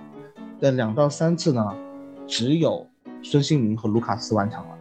[0.60, 1.74] 但两到三次呢，
[2.26, 2.86] 只有
[3.22, 4.78] 孙兴民和卢卡斯完成了，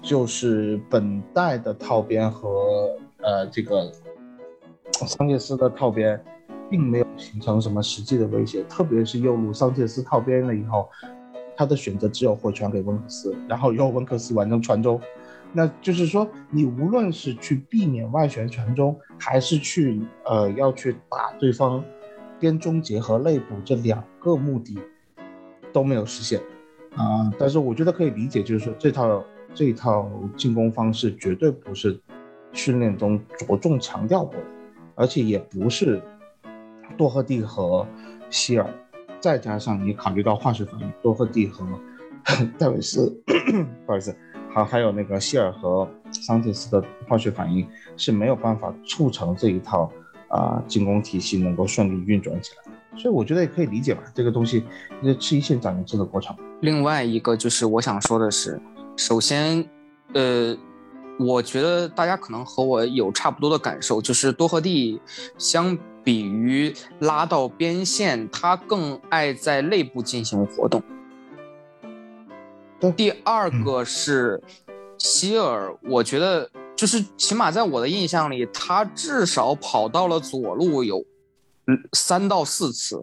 [0.00, 3.90] 就是本代的套边和呃这个
[4.92, 6.22] 桑切斯的套边，
[6.70, 10.88] 并没有形成什么实际的威胁，特别是右路桑切斯套边了以后，
[11.56, 15.00] 他的选择只有回传给温克斯，然后由温克斯完成传中。
[15.52, 21.84] 那就是说，你无论是去避免外旋传中，还是去呃要去打对方
[22.40, 24.78] 边中结合内部这两个目的
[25.72, 26.40] 都没有实现
[26.96, 32.00] 啊、但是我觉得可以理解，就是说这套这套进攻方式绝对不是
[32.52, 34.46] 训练中着重强调过的，
[34.94, 36.00] 而且也不是
[36.96, 37.84] 多赫蒂和
[38.30, 38.72] 希尔，
[39.24, 41.66] 再加上你考虑到化学反应，多赫蒂和
[42.58, 43.10] 戴维斯，
[43.86, 44.14] 不好意思。
[44.52, 49.90] 还还有那个希尔和桑切斯的化学反应是没有办法促成这一套
[50.28, 54.62] 啊、进攻体系能够顺利运转起来，所以我觉得也可以理解吧，这个东西
[55.02, 56.36] 是吃一堑长一智的过程。
[56.60, 58.60] 另外一个就是我想说的是，
[58.94, 59.66] 首先，
[60.12, 60.54] 呃，
[61.18, 65.00] 我觉得大家可能和我有差不多的感受，就是多赫蒂
[65.38, 70.82] 相比于拉到边线，他更爱在内部进行活动。
[72.78, 74.40] 对第二个是
[74.98, 81.02] 希尔，我觉得就是起码在我的印象里，他至少跑到了左路有
[81.66, 83.02] 嗯三到四次。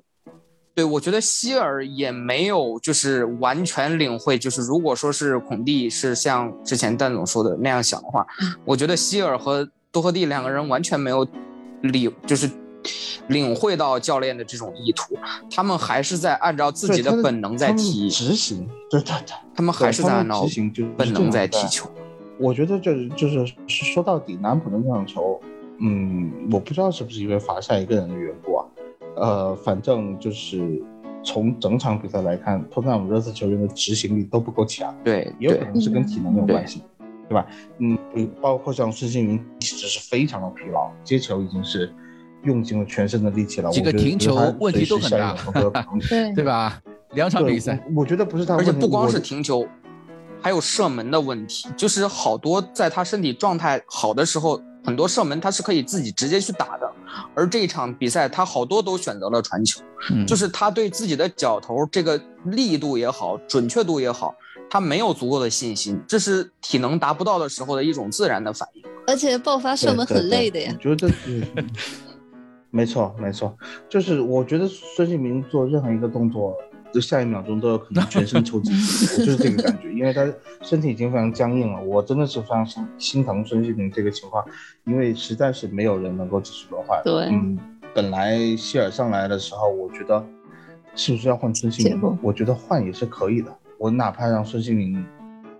[0.74, 8.26] 对，我觉得希尔也没有就是完全领会，就是如果说是孔蒂是像之前蛋总说的那样想的话，
[8.64, 11.28] 我觉得希尔和多赫蒂两个人完全没有
[11.82, 12.50] 理，就是
[13.28, 15.16] 领会到教练的这种意图，
[15.50, 21.90] 他们还是在按照自己的本能在踢，执行，对对对，他们还是在按照们执行就是本能在踢球。
[22.40, 25.40] 我觉得就是就是说到底，南普的那场球，
[25.80, 28.66] 嗯，我不知道是不是因为罚下一个人的缘故啊，
[29.16, 30.82] 呃，反正就是
[31.24, 36.82] 从整场比赛来看，托特纳姆热刺球员的执行力都不够强，对也有可能是跟体能有关系，
[37.30, 37.46] 对吧？
[37.78, 37.96] 嗯，
[38.42, 41.94] 包括像孙兴民其实是非常的疲劳，接球已经是
[42.44, 45.36] 用尽了全身的力气了，几个我觉得停球问题都很大
[46.10, 46.82] 对对吧？
[47.14, 49.68] 两场比赛，我我觉得不是他，而且不光是停球，
[50.42, 56.90] 还有射门的问题，就是好多在他身体状态好的时候，很多射门他是可以自己直接去打的，
[57.36, 59.82] 而这一场比赛他好多都选择了传球，
[60.12, 64.34] 嗯就是他对自己的脚头这个力度也好，准确度也好，
[64.70, 68.82] 他没有足够的信心，这是体能达不到的时候的一种自然的反应。
[69.08, 70.72] 而且爆发射门很累的呀。
[70.74, 71.44] 我觉得嗯，
[72.72, 73.56] 没错没错，
[73.90, 76.56] 就是我觉得孙兴民做任何一个动作，
[76.94, 78.74] 就下一秒钟都有可能全身抽筋，
[79.20, 80.26] 我就是这个感觉，因为他
[80.62, 81.82] 身体已经非常僵硬了。
[81.84, 84.44] 我真的是非常心心疼孙兴民这个情况，
[84.86, 87.02] 因为实在是没有人能够及时轮换。
[87.04, 87.60] 对嗯，
[87.94, 90.26] 本来希尔上来的时候，我觉得
[90.96, 92.18] 是不是要换孙兴民？
[92.22, 95.04] 我觉得换也是可以的，我哪怕让孙兴民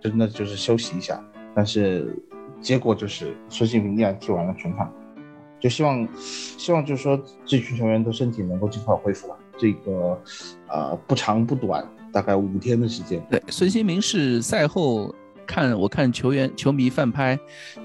[0.00, 1.22] 真的就是休息一下，
[1.54, 2.18] 但是
[2.60, 4.90] 结果就是孙兴民依然踢完了全场。
[5.62, 9.36] 就希望，希望就是说这群球员的身体能够尽快恢复吧。
[9.56, 10.20] 这个，
[10.68, 13.24] 呃，不长不短，大概五天的时间。
[13.30, 15.14] 对，孙兴民是赛后
[15.46, 17.38] 看我看球员球迷饭拍，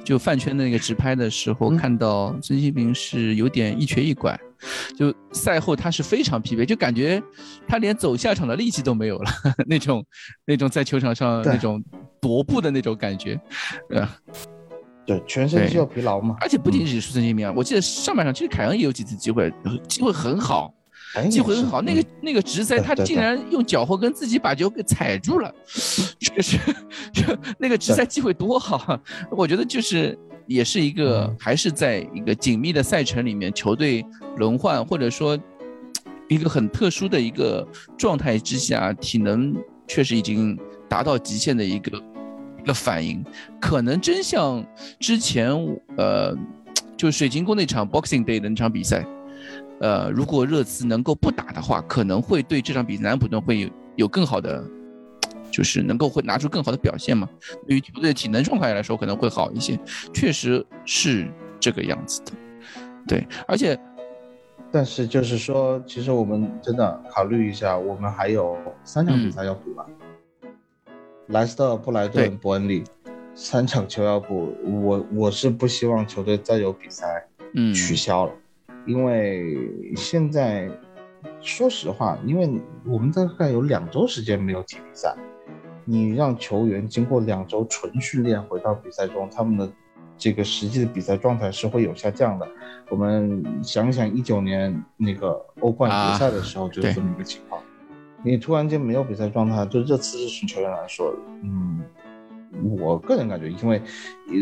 [0.03, 4.39] 就饭圈的那个直拍的时候，嗯看到孙兴民是有点一瘸一拐，
[4.97, 7.21] 就赛后他是非常疲惫，就感觉
[7.67, 9.29] 他连走下场的力气都没有了，
[9.67, 10.03] 那种
[10.45, 11.83] 那种在球场上那种
[12.21, 13.39] 踱步的那种感觉，
[13.89, 14.07] 呃，
[15.07, 16.35] 对，全身肌肉疲劳嘛。
[16.39, 19.51] 而且不仅仅是孙兴民啊，我记得上半场其实凯恩也有几次机会，
[19.87, 20.71] 机会很好。
[21.15, 25.51] 哎机会很好，那个那个直塞，他竟然用脚后跟自己把球给踩住了，
[26.19, 26.59] 这个是
[27.13, 28.99] 这那个直塞机会多好啊！
[29.31, 34.05] 我觉得就是也是一个嗯还是在一个紧密的赛程里面，球队
[34.35, 35.39] 轮换或者说
[36.27, 37.65] 一个很特殊的一个
[37.97, 39.55] 状态之下，体能
[39.87, 42.01] 确实已经达到极限的一个一
[42.67, 43.25] 的反应，
[43.59, 44.63] 可能真像
[44.99, 45.49] 之前
[45.97, 46.37] 呃，
[46.95, 49.03] 就水晶宫那场 Boxing Day 的那场比赛。
[49.79, 54.63] 呃，如果热刺能够不打的话，可能会对这场比赛南普顿会有有更好的，
[55.51, 57.29] 就是能够会拿出更好的表现嘛。
[57.67, 59.79] 对于球队的体能状态来说，可能会好一些，
[60.11, 62.31] 确实是这个样子的。
[63.07, 63.79] 对，而且
[64.71, 69.85] 但是就是说，其实我们真的考虑一下，我们还有三场比赛要补了。
[71.27, 72.83] 莱斯特、布莱顿、伯恩利
[73.35, 78.31] 三场球要补，我我是不希望球队再有比赛嗯，取消了，
[78.85, 79.57] 因为
[79.95, 80.69] 现在
[81.41, 82.49] 说实话，因为
[82.85, 85.15] 我们大概有两周时间没有踢比赛，
[85.83, 89.69] 你让球员经过两周纯训练回到比赛中，他们的
[90.17, 92.47] 这个实际的比赛状态是会有下降的。
[92.89, 97.61] 我们想想一九年那个欧冠决赛的时候，就是这么一个情况。
[98.23, 101.13] 你突然间没有比赛状态，对热刺这群球员来说，
[101.43, 101.81] 嗯，
[102.79, 103.81] 我个人感觉，因为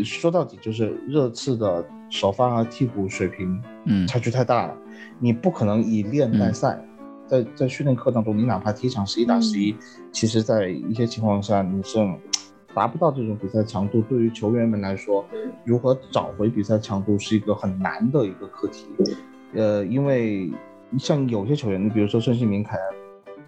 [0.02, 4.76] 说到底就是热刺的首发和替补水平，嗯差距太大了。
[5.18, 6.82] 你不可能以练代赛，
[7.26, 9.76] 在在训练课当中，你哪怕踢场十一打十一，
[10.10, 11.98] 其实在一些情况下你是
[12.74, 14.00] 达不到这种比赛强度。
[14.02, 15.24] 对于球员们来说，
[15.64, 18.86] 如何找回比赛强度是一个很难的一个课题。
[19.54, 20.50] 呃，因为
[20.98, 22.96] 像有些球员，你比如说孙兴民、凯恩，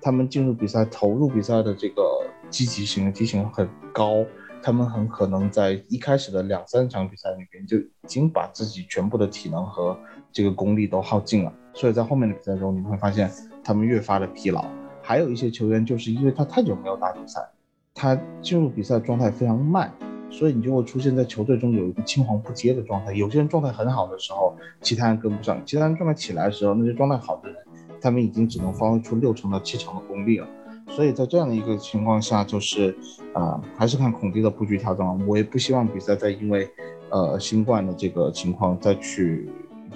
[0.08, 2.02] 他们进入比赛、投入比赛的这个
[2.48, 4.24] 积极性、激情很高，
[4.62, 9.94] 他们很可能在一开始的两三场比赛里边就已经把自己全部的体能和
[10.32, 13.30] 这个功力都耗尽了，所以在后面的比赛中，你会发现
[13.62, 14.64] 他们越发的疲劳。
[15.02, 17.46] 还有一些球员就是因为他太久没有打比赛，
[17.92, 19.92] 他进入比赛状态非常慢，
[20.30, 23.12] 所以你就会出现在球队中有一个青黄不接的状态。
[23.12, 27.58] 有些人状态很好的时候，其他人跟不上；其他人状态起来的时候，那些状态好的人，
[28.00, 30.46] 他们已经只能发挥出六成到七成的功力了。
[30.88, 32.96] 所以在这样的一个情况下，就是
[33.34, 35.26] 啊、呃还是看孔蒂的布局调整了。
[35.26, 36.68] 我也不希望比赛再因为
[37.10, 39.50] 呃新冠的这个情况再去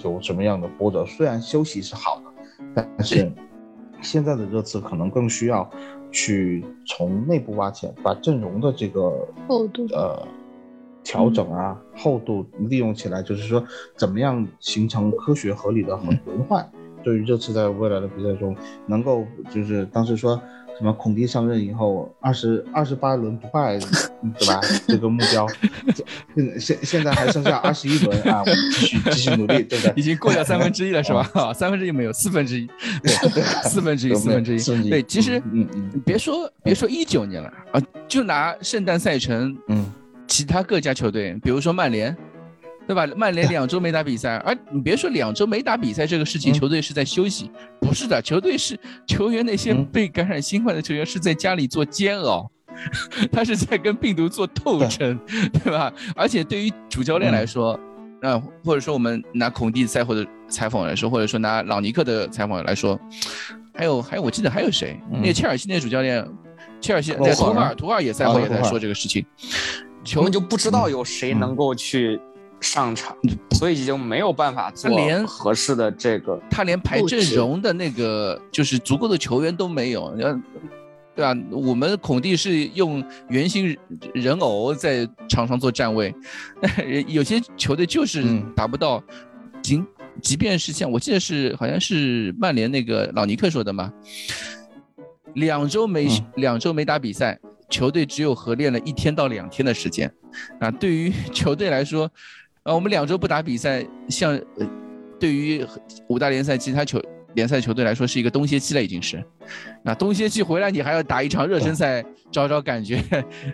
[0.05, 1.07] 有什么样的波折。
[1.07, 3.32] 虽然休息是好的，但是
[4.03, 5.68] 现在的热刺可能更需要
[6.11, 10.28] 去从内部挖潜，把阵容的这个厚度呃
[11.03, 13.64] 调整啊、厚度利用起来，就是说
[13.96, 16.70] 怎么样形成科学合理的轮换。
[17.03, 20.40] 对于这次在未来的比赛中，能够就是当时说
[20.78, 24.61] 什么孔蒂上任以后二十二十八轮不败，对吧？
[24.88, 25.46] 这个目标，
[26.34, 29.92] 现现现在还剩下二十一轮啊，我们继续继续努力，对不对？
[29.96, 31.28] 已经过掉三分之一了，是吧？
[31.34, 32.66] 啊， 三分之一没有，四分之一，
[33.03, 34.90] 对，四分之一，对四分之一一。
[34.90, 39.92] 对，其实嗯嗯嗯别说别说一九年了啊，就拿圣诞赛程，嗯，
[40.26, 42.16] 其他各家球队，比如说曼联，
[42.86, 43.06] 对吧？
[43.16, 52.50] 曼联两周没打比赛， 而你别说两周没打比赛这个事情，嗯球队是在休息，不是的，球队是球员那些嗯被感染新冠的球员是在家里做煎熬。
[53.30, 55.18] 他是在跟病毒做斗争，
[55.62, 55.92] 对吧？
[56.16, 57.78] 而且对于主教练来说，
[58.22, 62.98] 啊、或者说我们拿孔蒂赛后的采访来说，或者说拿朗尼克的采访来说，
[63.74, 64.98] 还有还有，我记得还有谁？
[65.12, 66.26] 嗯那个切尔西那主教练，
[66.80, 69.24] 切尔西在图赫尔，图赫尔也赛后也在说这个事情。
[70.16, 72.18] 我们就不知道有谁能够去
[72.62, 73.14] 上场，
[73.50, 76.40] 所以就没有办法做连合适的这个。
[76.48, 80.40] 他连排阵容的那个就是足够的球员都没有，呃，
[81.14, 81.36] 对吧？
[81.50, 83.76] 我们孔蒂是用圆形
[84.14, 86.14] 人偶在场上做站位，
[87.08, 88.24] 有些球队就是
[88.56, 89.02] 达不到。
[89.62, 89.86] 仅
[90.20, 93.92] 即便是像我记得是好像是曼联那个老尼克说的嘛，
[95.34, 97.38] 两周没两周没打比赛。
[97.70, 100.12] 球队只有合练了一天到两天的时间，
[100.60, 102.10] 啊，对于 球队来说，
[102.64, 104.38] 啊，我们两周不打比赛，像
[105.18, 105.64] 对于
[106.08, 107.00] 五大联赛其他球
[107.34, 109.22] 联赛球队来说是一个冬歇期了，已经是。
[109.82, 113.02] 那冬歇期回来，你还要打一场热身赛，找找感觉。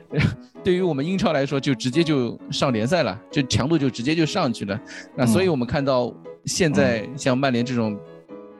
[0.62, 4.78] 对于我们英超来说，就直接就上联赛了，就强度就直接就上去了。
[5.16, 7.98] 那所以我们看到现在像曼联这种，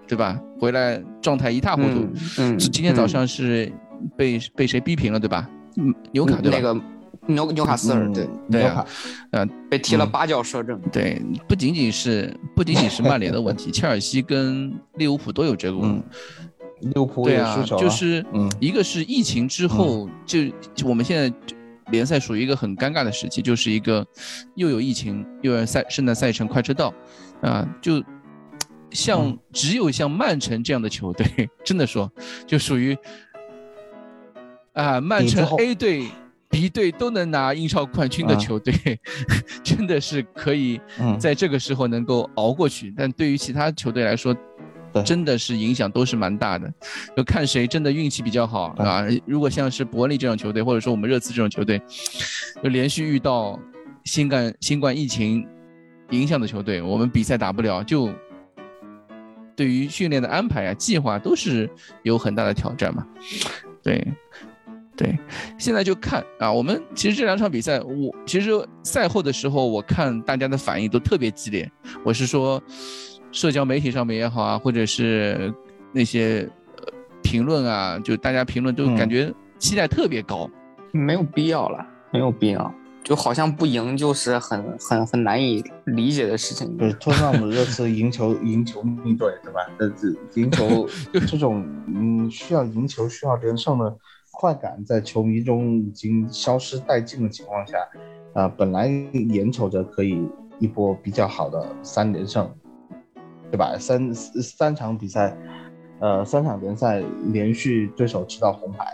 [0.07, 0.41] 对吧？
[0.59, 2.09] 回来状态一塌糊涂。
[2.39, 2.59] 嗯。
[2.59, 3.71] 今天早上是。
[4.17, 5.51] 被被谁逼平了，对吧？
[5.77, 6.57] 嗯，纽卡对吧？
[6.57, 6.81] 那个
[7.27, 8.87] 纽纽卡斯尔，对对啊，
[9.33, 10.81] 嗯，被踢了八脚射正。
[10.93, 16.03] 对，不仅仅是不仅仅是曼联的问题， 切尔西跟利物浦都有这个问题。
[16.81, 18.25] 利物浦对啊，就是
[18.61, 20.39] 一个是疫情之后，就
[20.85, 21.37] 我们现在
[21.91, 24.07] 联赛属于一个很尴尬的时期，就是一个
[24.55, 26.95] 又有疫情，又有赛圣诞赛程快车道，
[27.43, 28.03] 啊，就
[28.91, 31.27] 像只有像曼城这样的球队，
[31.65, 32.11] 真的说
[32.47, 32.97] 就属于。
[34.75, 36.07] 啊，曼城 A 队、
[36.59, 38.75] B 队都能拿英超冠军的球队，
[39.63, 40.81] 真的是可以
[41.17, 42.93] 在这个时候能够熬过去。
[42.97, 44.35] 但对于其他球队来说，
[45.07, 46.69] 真的是影响都是蛮大的。
[47.17, 49.07] 就看谁真的运气比较好啊！
[49.25, 51.81] 如果像是伯利这种球队，或者说我们热刺这种球队，
[52.61, 53.57] 就连续遇到
[54.05, 55.47] 新冠新冠疫情
[56.11, 58.11] 影响的球队，我们比赛打不了，就
[59.55, 61.71] 对于训练的安排啊、计划都是
[62.03, 63.07] 有很大的挑战嘛。
[63.81, 64.05] 对。
[64.99, 65.17] 对，
[65.57, 68.51] 现在就看啊，我们其实这两场比赛，我其实
[68.83, 71.71] 赛后的时候，我看大家的反应都特别激烈。
[72.05, 72.61] 我是说，
[73.31, 75.55] 社交媒体上面也好啊，或者是
[75.93, 76.51] 那些
[77.23, 80.51] 评论啊，就大家评论都感觉期待特别高。
[80.91, 82.75] 没有必要了，没有必要，
[83.05, 86.77] 就好像不赢就是很很很难以理解的事情。
[86.77, 89.61] 对，托特纳姆热刺赢球赢球迷队，对吧？
[89.79, 90.89] 这赢球
[91.29, 93.97] 这种嗯需要赢球需要连胜的。
[94.41, 97.77] 快感在球迷中已经消失殆尽的情况下，
[98.35, 100.25] 啊，本来眼瞅着可以
[100.61, 102.49] 一波比较好的三连胜，
[103.51, 103.77] 对吧？
[103.77, 105.37] 三三场比赛，
[105.99, 108.87] 呃，三场联赛连续对手吃到红牌，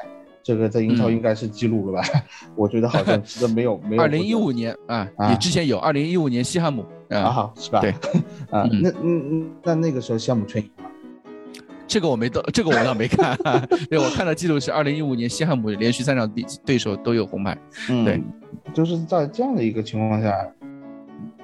[0.42, 2.08] 这个在英超应该是记录了吧？
[2.56, 3.22] 我觉得好像
[3.54, 4.02] 没有 没有。
[4.02, 7.80] 二零一五年啊，你之前有二零一五年西汉姆啊，是吧？
[7.84, 7.90] 对，
[8.50, 10.64] 啊，那嗯那那个时候西汉姆圈。
[11.94, 13.38] 这个我没到， 这个我倒没看。
[13.88, 17.56] 对我看的记录是二零一五年西汉姆连续三场对对手都有红牌。
[17.88, 18.20] 嗯，对，
[18.74, 20.34] 就是在这样的一个情况下，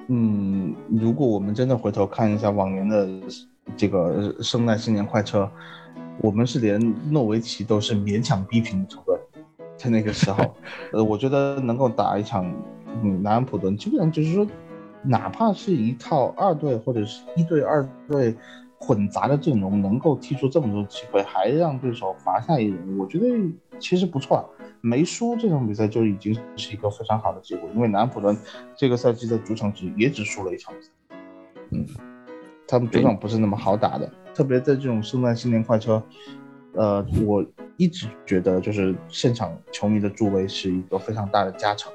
[0.09, 3.07] 嗯，如果我们真的回头看一下往年的
[3.77, 5.49] 这个圣诞新年快车，
[6.19, 6.77] 我们是连
[7.09, 9.15] 诺维奇都是勉强逼平的球队，
[9.77, 10.53] 在那个时候，
[10.91, 12.53] 呃，我觉得能够打一场
[13.01, 14.45] 嗯南安普顿，基本上就是说，
[15.01, 18.35] 哪怕是一套二队或者是一对二队。
[18.83, 23.27] 混杂的阵容能够踢出这么多机会，还让对手罚下一人，我觉得
[23.79, 24.49] 其实不错。
[24.81, 28.35] 没输这场比赛就已经是一个非常好的结果，因为南普顿
[28.75, 30.89] 这个赛季的主场只也只输了一场比赛。
[31.69, 31.85] 嗯，
[32.67, 36.01] 他们主场不是那么好打的，特别在这种圣诞新年快车，
[36.73, 37.45] 呃，我
[37.77, 41.93] 一直觉得就是现场球迷的助威是一个非常大的加成。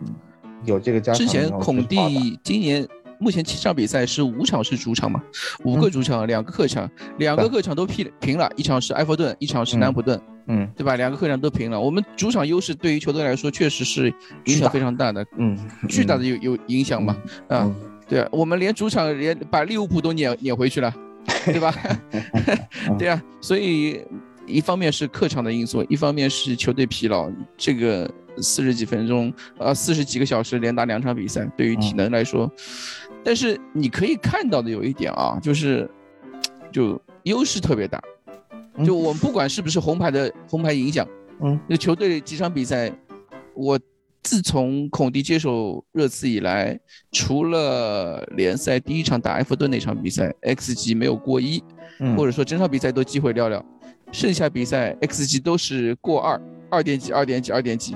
[0.00, 0.12] 嗯，
[0.64, 1.24] 有这个加成。
[1.24, 2.84] 之前孔蒂今年。
[3.18, 5.22] 目前七场比赛是五场是主场嘛？
[5.64, 10.96] 五个主场，两个客场，两个客场都平平了，一场是埃弗顿，一场是南普顿，嗯，对吧？
[10.96, 11.80] 两个客场都平了。
[11.80, 14.12] 我们主场优势对于球队来说确实是
[14.46, 15.56] 影响非常大的，嗯，
[15.88, 17.16] 巨大的有有影响嘛？
[17.48, 17.70] 啊，
[18.08, 20.94] 对啊，我们连主场连把利物浦都撵撵回去了，
[21.46, 21.74] 对吧？
[22.98, 24.04] 对啊，所以
[24.46, 28.10] 一方面是客场的因素，一方面是球队疲劳，这个。
[28.38, 32.50] 四十几分钟，呃，四十几个小时连打两场比赛，对于体能来说，
[33.24, 35.90] 但是你可以看到的有一点啊，就是，
[36.70, 38.02] 就优势特别大，
[38.84, 41.08] 就我们不管是不是红牌的红牌影响，
[41.40, 42.92] 嗯，那球队几场比赛，
[43.54, 43.80] 我
[44.22, 46.78] 自从孔蒂接手热刺以来，
[47.12, 51.62] 除了联赛第一场打埃弗顿那场比赛，XG 没有过一，
[52.16, 53.62] 或者说整场比赛都机会寥寥，
[54.12, 57.94] 剩下比赛 XG 都是过二，二点几，二点几，二点几。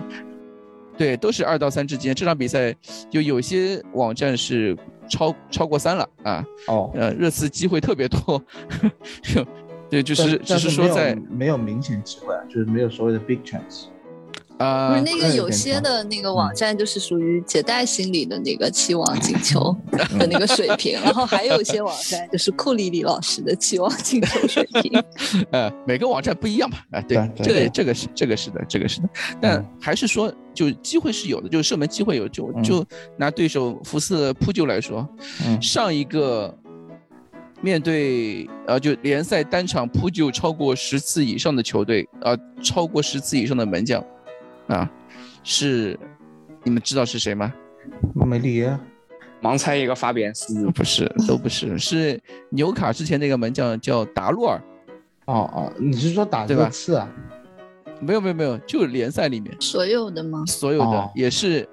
[0.98, 2.14] 对，都是二到三之间。
[2.14, 2.74] 这场比赛
[3.08, 4.76] 就有些网站是
[5.08, 6.44] 超超过三了啊。
[6.66, 8.42] 哦，呃，热刺机会特别多。
[9.88, 13.86] 对，就是只是说在没有明显机会，就是没有所谓的 big chance。
[14.58, 19.74] 啊，不是那个有有些的那个网站就是属于姐带心理的那个期望进球
[20.18, 25.02] 的那个水平，然后还有一些网 站就是库里里老师的期望进球水平。
[25.52, 27.70] 呃，每个网站不一样吧，啊，对，对这个对。
[27.72, 29.08] 这个是这个是的，这个是的，
[29.40, 29.66] 但嗯。
[29.80, 32.62] 还是说，就机会是有的，就是射门机会有，就嗯。
[32.62, 32.84] 就
[33.16, 35.08] 拿对手福斯扑救来说，
[35.46, 35.60] 嗯。
[35.62, 36.52] 上一个
[37.62, 44.04] 面对呃就联赛单场扑救超过十次以上的球队，呃，超过十次以上的门将，
[44.68, 44.88] 啊，
[45.42, 45.98] 是
[46.62, 47.52] 你们知道是谁吗？
[48.14, 48.78] 梅里耶，
[49.42, 54.62] 盲猜一个法比安斯基，不是，都不是，是纽卡之前那个门将叫达洛尔，
[55.26, 57.08] 哦哦，你是说打对吧热刺啊？
[58.00, 59.56] 没有没有没有，就联赛里面。
[59.58, 60.44] 所有的吗？
[60.46, 61.68] 所有的、哦也是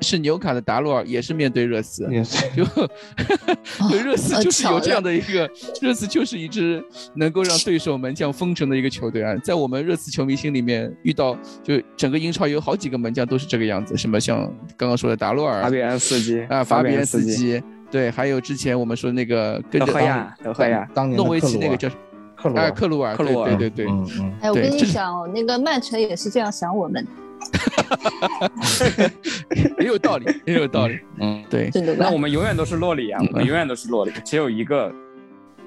[0.00, 2.64] 是纽卡的达洛尔，也是面对热刺，也是，就
[3.88, 6.82] 就热刺呃就是有这样的一个，热刺就是一支
[7.14, 14.40] 能够让对手门将封城的一个球队啊，在我们热刺球迷心里面，遇到就整个英超有好几个门将都是这个样子，什么像
[14.76, 21.92] 刚刚说的达洛尔法比安斯基啊，法比安斯基，对，还有之前我们说那个跟德着赫亚，德赫亚，当年诺维奇那个叫哎
[22.34, 27.06] 克鲁尔，克鲁尔，克鲁尔对对对对，嗯嗯，哎，我跟你讲哦，那个曼城也是这样想我们，
[29.78, 32.18] 也有道理，也有道理，嗯，对，那我？
[32.18, 34.92] 们永远都是洛里啊，我们永远都是洛里，只有一个。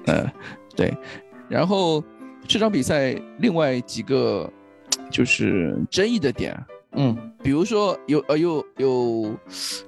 [0.06, 0.30] 嗯，
[0.76, 0.94] 对，
[1.48, 2.02] 然后
[2.46, 4.50] 这场比赛另外几个
[5.10, 7.30] 就是争议的点啊，嗯。
[7.42, 9.36] 比如说有呃有有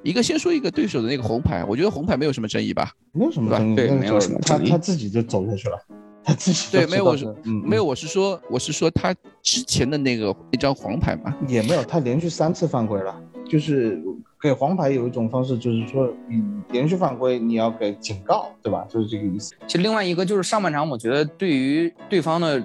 [0.02, 3.58] 一个先说一个对手的那个红牌，我觉得红牌没有什么争议吧，没有什么吧？
[3.58, 5.78] 争议，对没有什么他他自己就走下去了，
[6.26, 13.14] 他自己对，没有我是没有我是说我是说他之前的那个一张黄牌嘛，也没有，他连续三次犯规了。
[13.48, 14.02] 就是
[14.42, 18.84] 给黄牌有一种方式，就是说你连续犯规，你要给警告，对吧？
[18.90, 19.54] 就是这个意思。
[19.68, 22.60] 其实另外一个就是上半场，我觉得对于对方的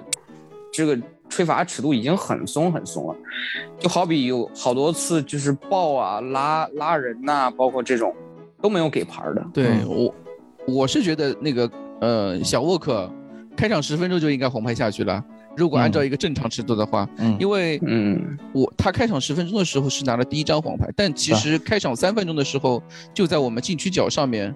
[0.72, 0.98] 这个
[1.28, 3.16] 吹罚尺度已经很松很松了，
[3.78, 8.12] 就好比有好多次就是抱啊、拉拉人呐、包括这种
[8.60, 9.46] 都没有给牌的。
[9.54, 10.14] 对、嗯我
[10.66, 13.08] 我是觉得那个呃小沃克
[13.56, 15.22] 开场十分钟就应该红牌下去了，
[15.56, 17.36] 如果按照一个正常尺度的话，嗯。
[17.38, 22.82] 因为嗯，我他开场十分钟的时候是拿了第一张黄牌，但其实开场三分钟的时候
[23.12, 24.54] 就在我们禁区角上面，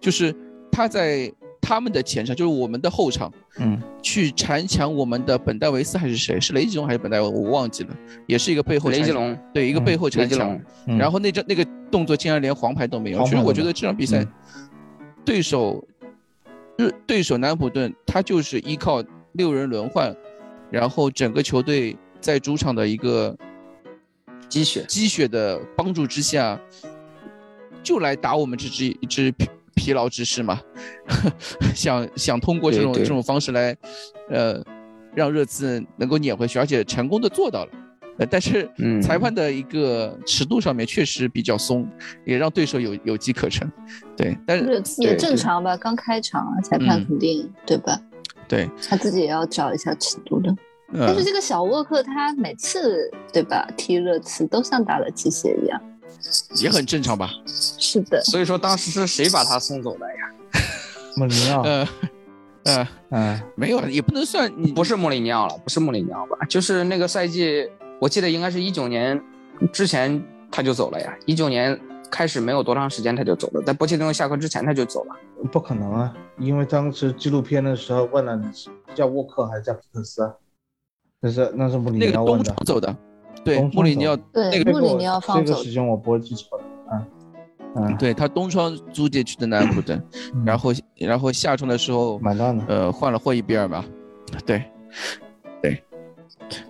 [0.00, 0.34] 就是
[0.72, 3.80] 他在他们的前场，就是我们的后场嗯。
[4.02, 6.40] 去缠抢我们的本戴维斯还是谁？
[6.40, 7.28] 是雷吉隆还是本戴维？
[7.28, 7.94] 我忘记了，
[8.26, 10.60] 也是一个背后缠雷吉隆，对一个背后雷缠抢。
[10.98, 13.22] 然后那张那个动作竟然连黄牌都没有。
[13.24, 14.28] 其实我觉得这场比赛嗯。
[15.22, 15.86] 对手
[16.80, 20.16] 日对手南普顿，他就是依靠六人轮换，
[20.70, 23.36] 然后整个球队在主场的一个
[24.48, 24.84] 积雪。
[24.88, 26.58] 积雪的帮助之下，
[27.82, 30.60] 就来打我们这支一支疲疲劳之师嘛，
[31.76, 33.76] 想想通过这种这种方式来，
[34.30, 34.62] 呃，
[35.14, 37.72] 让热刺能够撵回去，而且成功的做到了。
[38.18, 41.88] 呃，但是嗯裁判的一个尺度上面确实比较松，
[42.24, 43.70] 也让对手有有机可乘。
[44.16, 48.00] 对，但是也正常吧，刚开场啊，裁判嗯肯定、对吧？
[48.48, 50.54] 对，他自己也要找一下尺度的。
[50.92, 55.80] 但呃是，这个小沃克他每次对吧踢热刺都像打了鸡血一样。
[56.60, 57.30] 也很正常吧？
[57.46, 60.60] 是的，所以说当时是谁把他送走的呀？
[61.16, 61.88] 穆里尼奥，呃，
[62.64, 66.36] 嗯，嗯没有，也不能算你不是穆里尼奥了，不是穆里尼奥吧？
[66.48, 67.68] 就是那个赛季，
[68.00, 69.20] 我记得应该是一九年
[69.72, 70.20] 之前
[70.50, 71.16] 他就走了呀。
[71.26, 71.78] 一九年
[72.10, 75.14] 开始没有多长时间他就走了，在波切蒂诺下课之前他就走了。
[75.52, 78.44] 不可能啊，因为当时纪录片的时候问了你
[78.94, 80.34] 叫沃克还是叫皮克斯啊，
[81.20, 82.56] 那是那是穆里尼奥问的窗。
[82.64, 82.96] 走的，
[83.44, 86.64] 对，穆里尼奥对，那个穆里尼奥放走这个时间我不会记错的。
[86.92, 87.06] 嗯
[87.76, 90.02] 嗯，对他东窗租借去的南安普顿，
[90.34, 92.64] 嗯然后然后下窗的时候，买断了。
[92.66, 93.84] 呃，换了霍伊比尔嘛，
[94.44, 94.64] 对，对，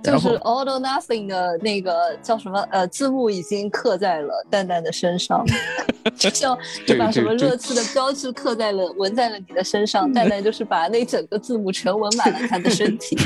[0.03, 5.45] 就是 all or nothing 的那个叫什么呃字幕已经刻在了蛋蛋的身上，
[6.17, 13.17] 就像 就把什么热刺的标志刻在了纹在了你的身上，蛋蛋就是把那整个字幕全纹满了他的身体。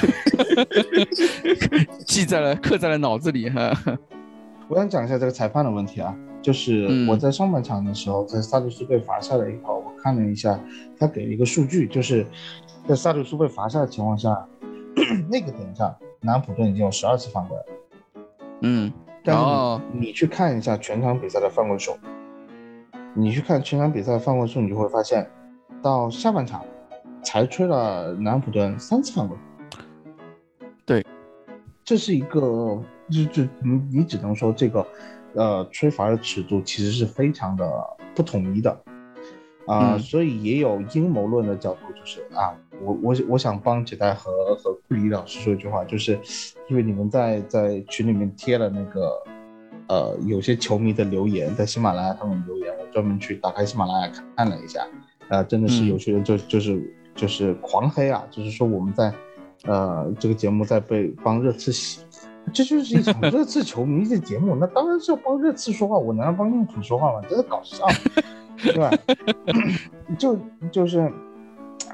[2.07, 3.73] 记在了刻在了脑子里哈。
[4.69, 10.59] 我想讲一下这个裁判的问题啊，就是嗯我在上半场的时候，在萨杜斯被罚下来以后，我看了一下，
[10.99, 12.27] 他给了一个数据，就是
[12.89, 14.35] 在萨杜斯被罚下的情况下，
[15.31, 17.65] 那个点上，南安普顿已经有十二次犯规了。
[18.63, 18.93] 嗯，
[19.25, 21.97] 但是你,、去看一下全场比赛的犯规数，
[23.15, 25.29] 你去看全场比赛的犯规数，你就会发现，
[25.83, 26.65] 到下半场
[27.23, 29.37] 才吹了南安普顿三次犯规。
[30.87, 31.05] 对，
[31.85, 32.81] 这是一个，
[33.11, 34.87] 就就你你只能说这个，
[35.35, 37.85] 呃，吹罚的尺度其实是非常的
[38.15, 38.71] 不统一的，
[39.67, 39.99] 啊、嗯。
[39.99, 46.19] 所以也有阴谋论的角度，就是啊，我我我想帮杰代和和库里老师说一句话，就是
[46.69, 49.23] 因为你们在在群里面贴了那个
[49.89, 54.87] 呃有些球迷的留言，在喜马拉雅上面留言，我专门去打开喜马拉雅看了一下，
[55.29, 59.13] 啊、真的是有些人就就是就是狂黑啊，就是说我们在
[59.65, 62.01] 呃这个节目在被帮热刺洗。
[62.53, 67.23] 这就是一场热刺球迷的节目，那当然是要帮热刺说话，我难道帮利物浦说话吗？
[67.27, 67.87] 真的搞笑，
[68.59, 68.91] 对吧？
[70.19, 70.39] 就
[70.71, 71.11] 就是，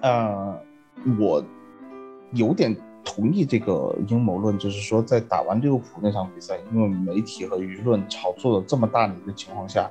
[0.03, 0.59] 呃，
[1.19, 1.45] 我
[2.33, 9.91] 有点同意这个阴谋论，就是说在打完利物浦那场比赛，因为媒体和舆论炒作了这么大的一个情况下，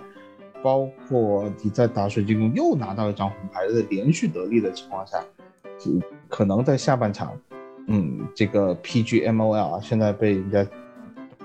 [0.61, 5.23] 包括你在打水晶宫又拿到一张红牌的连续得利的情况下，
[5.79, 5.91] 就
[6.27, 7.31] 可能在下半场。
[7.87, 10.63] 嗯，这个 PGMOL 啊，现在被人家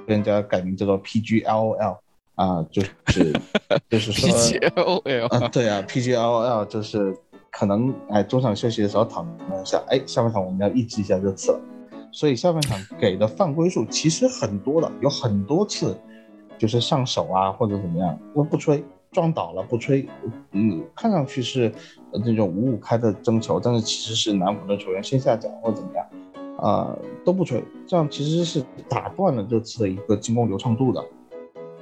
[0.07, 1.97] 被人家改名叫做 PGLOL
[2.35, 3.33] 啊，就是
[3.89, 7.17] 就是说 PGLOL 啊，对啊，PGLOL 就是
[7.59, 11.61] 可能哎中场休息的时候讨论一下，哎下半场我们要抑制一下热刺了，
[12.11, 15.97] 所以下半场给的犯规数其实很多的，有很多次
[16.59, 18.85] 就是上手啊或者怎么样，我不吹。
[19.13, 20.09] 撞倒了不吹，
[20.51, 21.73] 嗯，看上去是
[22.11, 26.05] 那种五五开的争球，但是其实是南普的球员先下脚或者怎么样。
[26.59, 31.01] 啊、都不吹，这样其实是打断了这次的一个进攻流畅度的。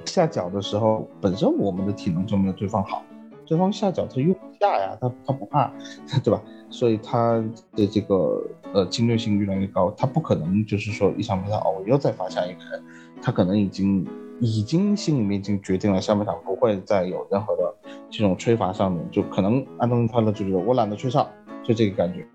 [0.05, 3.01] 下脚的时候，本身我们的体能就没有对方好，
[3.45, 5.71] 对方下脚他又不下呀，他他不怕，
[6.23, 6.41] 对吧？
[6.69, 7.43] 所以他
[7.75, 8.41] 的这个
[8.73, 12.83] 呃侵略性越来越高，他不可能就是说一场比赛哦，我又再罚下一个人，
[13.21, 14.07] 他可能已经
[14.39, 17.75] 已经心里面已经决定了下半场不会再有任何的
[18.09, 21.29] 这种吹罚上面，就可能安东尼泰勒就是我懒得吹哨，
[21.63, 22.25] 就这个感觉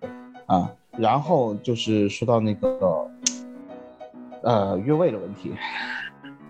[0.47, 0.71] 啊。
[0.97, 3.11] 然后就是说到那个，
[4.43, 5.53] 呃，越位的问题，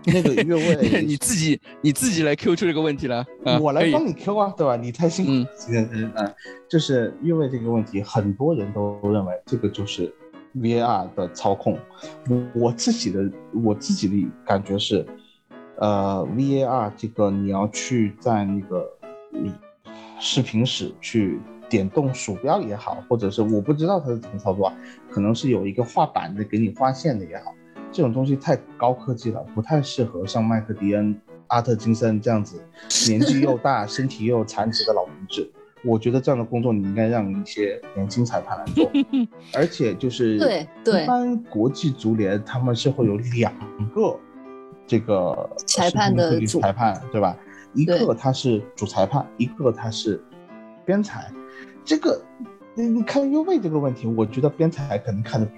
[0.07, 4.75] 那个越位 你自己你自己来 Q 出这个问题了，啊、我来帮你 Q 啊，对吧？
[4.75, 6.33] 你太辛苦了，今天嗯嗯，
[6.69, 10.13] 就是越位这个问题，很多人都认为这个就是
[10.55, 11.77] VAR 的操控。
[12.29, 13.29] 我我自己的
[13.63, 15.05] 我自己的感觉是，
[15.77, 18.89] 呃，VAR 这个你要去在那个
[19.31, 19.53] 你
[20.19, 21.39] 视频室去。
[21.69, 24.73] 点动鼠标也好，或者是我不知道它是怎么操作啊，
[25.07, 27.53] 可能是有一个画板的给你画线的也好，
[27.91, 32.63] 这种东西太高科技了，不太适合像麦克迪恩、阿特金森这样子
[33.07, 35.49] 年纪又大、身体又有残疾的老同志。
[35.81, 38.91] 我觉得这样的工作你应该让一些年轻裁判来做，
[39.55, 43.53] 而且就是对对，一般国际足联他们是会有两
[43.95, 44.19] 个
[44.85, 47.37] 这个裁判的主裁判，对吧？
[47.73, 50.21] 一个他是主裁判，一个他是
[50.85, 51.31] 边裁。
[51.85, 52.21] 这个，
[52.75, 55.53] 你你看越位这个问题，我觉得边裁可能看的比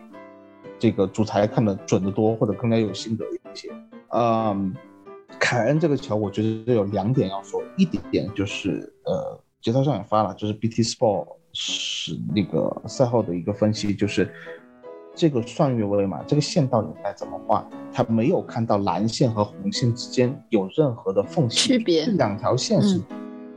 [0.81, 3.69] 这个主裁看的准得多，或者更加有心得一些。
[4.09, 4.73] 嗯，
[5.39, 14.27] 凯恩这个球，我觉得有两点要说，一点就是呃，节操上也发了，就是 BT Sport 是那个赛后的一个分析，就是
[15.13, 17.63] 这个算越位嘛，这个线到底该怎么画？
[17.93, 22.97] 他没有看到蓝线和红线之间有任何的缝隙区别，这两条线是。
[22.97, 23.03] 嗯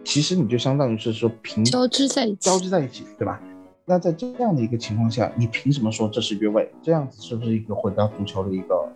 [0.06, 3.40] 其实你就相当于是说平交织在一起，交织在一起，对吧？
[3.86, 6.70] 那在这样的一个情况下，你凭什么说这是越位？
[6.82, 8.88] 这样子是不是一个毁掉足球的一个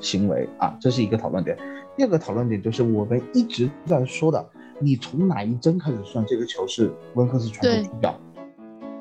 [0.00, 0.74] 行为啊？
[0.80, 1.54] 这是一个讨论点。
[1.98, 4.42] 第二个讨论点就是我们一直在说的，
[4.78, 8.18] 你从哪一帧开始算这个球是温克斯传球出脚？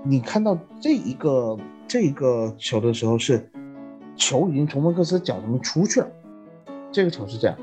[0.03, 1.57] 你看到这一个
[1.87, 3.49] 这一个球的时候，是
[4.17, 6.07] 球已经从温克斯脚上面出去了，
[6.91, 7.57] 这个球是这样。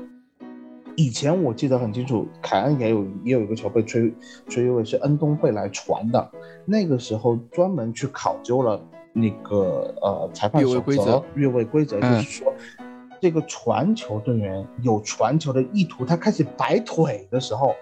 [0.95, 4.13] 以前我记得很清楚，凯恩也有也有一个球被吹
[4.47, 6.31] 吹越位，是恩东贝莱传的。
[6.65, 8.81] 那个时候专门去考究了
[9.13, 12.85] 那个呃裁判守则、越位规则，就是说、嗯、
[13.21, 17.73] 这个传球队员有传球的意图，他开始摆腿的时候，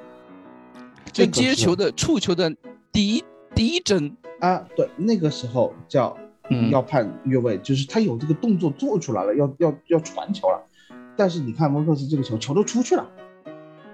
[1.12, 2.56] 就接球的触球的
[2.92, 3.24] 第一
[3.56, 6.16] 第一针啊，对，那个时候叫
[6.72, 10.64] 要判越位，嗯、就是他有这个动作做出来了，要要要传球了。
[11.18, 13.10] 但是你看温克斯这个球，球都出去了，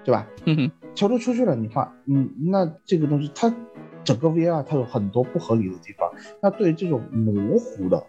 [0.04, 0.26] 对吧？
[0.44, 3.52] 嗯，球都出去了，你看，嗯，那这个东西它
[4.04, 6.10] 整个 VAR 它有很多不合理的地方。
[6.42, 8.06] 那对于这种模糊的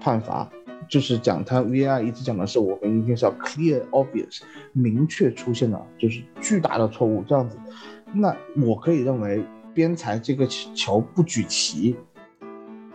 [0.00, 0.50] 判罚，
[0.88, 4.40] 就是讲它 VAR 一直讲的是我们一定是要 clear obvious，
[4.72, 7.56] 明确出现了就是巨大的错误这样子。
[8.12, 11.96] 那我可以认为边裁这个球不举旗，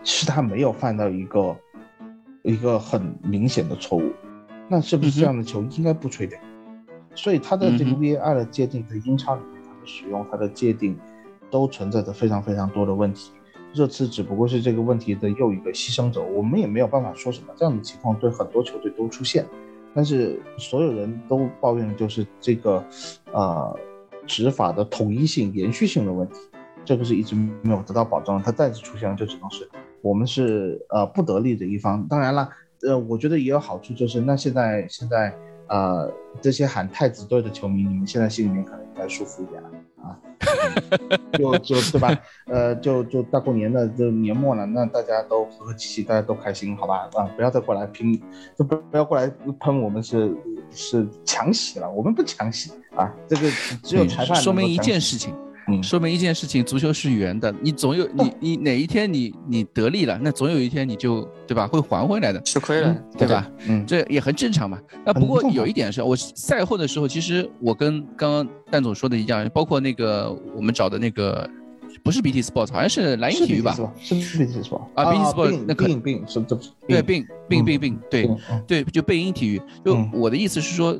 [0.04, 1.56] 是他没有犯到一个
[2.42, 4.12] 一个很明显的错误。
[4.70, 6.38] 那是不是这样的球应该不吹掉？
[6.38, 10.96] 嗯、所以他的这个 VAR 的界定，在英超里面它的使用，它的界定
[11.50, 13.32] 都存在着非常非常多的问题。
[13.74, 17.52] 热刺只不过是这个问题的又一个牺牲者，我们也没有办法说什么。
[17.56, 19.44] 这样的情况对很多球队都出现，
[19.94, 22.84] 但是所有人都抱怨的就是这个
[23.32, 23.76] 呃
[24.26, 26.34] 执法的统一性、延续性的问题。
[26.84, 29.68] 这个是一直没有得到保障，它再次出现了，就只能是
[30.00, 32.06] 我们是呃不得力的一方。
[32.08, 32.48] 当然了，
[32.86, 35.34] 呃，我觉得也有好处，就是那现在现在
[35.68, 36.10] 呃
[36.40, 39.70] 这些喊太子队的球迷，你们现在心里面可能应该舒服一点了
[40.02, 40.16] 啊，
[41.34, 42.18] 就就对吧？
[42.46, 47.08] 呃，就就大过年的，就年末了，那大家都和和气气，大家都开心，好吧？
[47.12, 48.18] 啊，不要再过来拼，
[48.56, 50.34] 就不不要过来喷我们是
[50.70, 53.50] 是强洗了，我们不强洗啊，这个
[53.82, 55.34] 只有裁判说明一件事情，
[55.78, 63.50] 嗯说明一件事情，足球是圆的，你总有你你哪一天你你得利了，那总有一天你就对吧会还回来的，吃亏了，对吧？
[63.68, 64.78] 嗯，这也很正常嘛。
[65.04, 71.48] 那不过有一点是我赛后的时候，其实我跟刚刚蛋总说的一样，包括那个我们找的那个
[72.02, 73.74] 不是 BT Sports，好像是蓝鹰体育吧？
[74.00, 74.22] 是 BT
[74.62, 74.80] 是吧？
[74.94, 76.24] 啊，BT Sports，那可病
[76.88, 78.30] 对，并并嗯并并对
[78.66, 79.60] 对，就贝因体育。
[79.84, 80.98] 就嗯我的意思是说，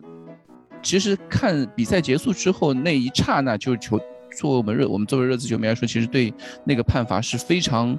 [0.82, 4.00] 其实看比赛结束之后那一刹那，就是球
[4.36, 6.32] 作为我们热我们作为热刺球迷来说，其实对
[6.64, 7.98] 那个判罚是非常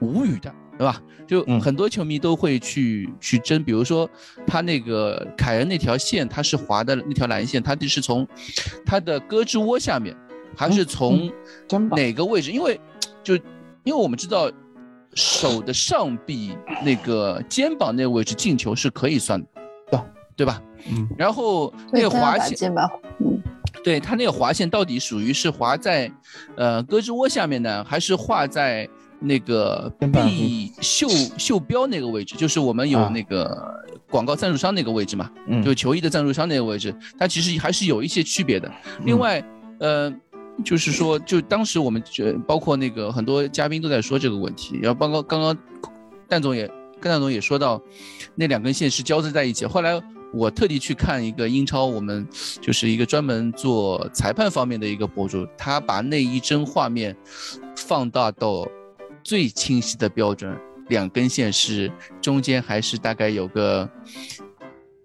[0.00, 1.00] 无语的，对吧？
[1.26, 4.08] 就嗯很多球迷都会去去争，比如说
[4.46, 8.26] 他那个凯恩那条线，他是划的那条蓝线，他是从
[8.84, 10.14] 他的胳肢窝下面，
[10.56, 11.30] 还是从
[11.68, 12.50] 肩膀哪个位置？
[12.50, 12.78] 因为
[13.22, 13.34] 就
[13.84, 14.50] 因为我们知道
[15.14, 19.46] 手的上臂那个肩膀那个位置进球是可以算的，
[19.90, 20.00] 对
[20.36, 20.60] 对吧？
[20.90, 22.90] 嗯，然后那个滑线，肩膀，
[23.20, 23.40] 嗯，
[23.82, 26.10] 对他那个划线到底属于是划在
[26.56, 31.08] 呃胳肢窝下面呢，还是画在那个臂袖
[31.38, 32.34] 袖标那个位置？
[32.36, 33.72] 就是我们有啊那个
[34.10, 38.70] 广告赞助商那个位置嘛，嗯就球衣的赞助商那个位置，它其实还是有一些区别的。
[39.04, 39.42] 另外，
[39.78, 40.12] 呃，
[40.64, 45.56] 就是说，就当时我们这包括那个很多嘉宾都在说这个问题，然后包括刚刚
[46.28, 46.66] 蛋总也
[47.00, 47.80] 跟蛋总也说到，
[48.34, 49.64] 那两根线是交织在一起。
[49.66, 50.00] 后来
[50.32, 52.26] 我特地去看一个英超，我们
[52.60, 57.16] 就是一个专门做裁判方面的一个博主，他把那一帧画面
[57.76, 58.66] 放大到
[59.22, 60.56] 最清晰的标准，
[60.88, 63.88] 两根线是中间还是大概有个。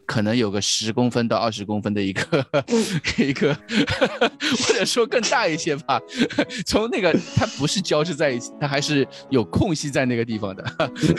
[0.08, 2.46] 可能有个十公分到二十公分的一个
[3.20, 6.02] 一个，或者说更大一些吧。
[6.66, 10.64] 从那个它不是交织在一起，它还是有空隙在那个地方的。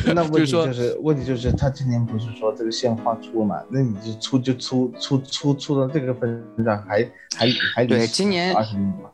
[0.07, 3.62] 那问题就是就问题就是他今年不是说这个线画粗了嘛？
[3.70, 9.11] 那你就粗就粗粗粗粗到这个份上，还还还对今年二十米嘛？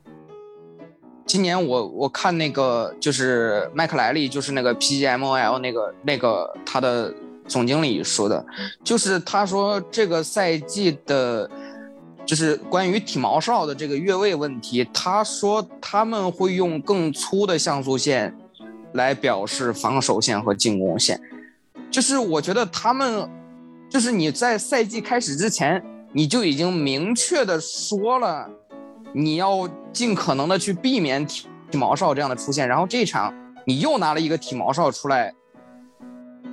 [1.27, 7.13] 今年我我看那个就是麦克莱利，就是那个 PGMOL 那个那个他的
[7.47, 8.45] 总经理说的，
[8.83, 11.51] 就是他说这个赛季的，
[12.25, 18.35] 就是关于体毛哨的这个越位问题，他说他们会用更粗的像素线
[18.95, 21.21] 来表示防守线和进攻线，
[21.91, 23.29] 就是我觉得他们
[23.89, 25.83] 就是你在赛季开始之前
[26.13, 28.49] 你就已经明确的说了。
[29.17, 33.33] 你要尽可能的去避免体体毛哨这样的出现，然后这场
[33.65, 35.33] 你又拿了一个体毛哨出来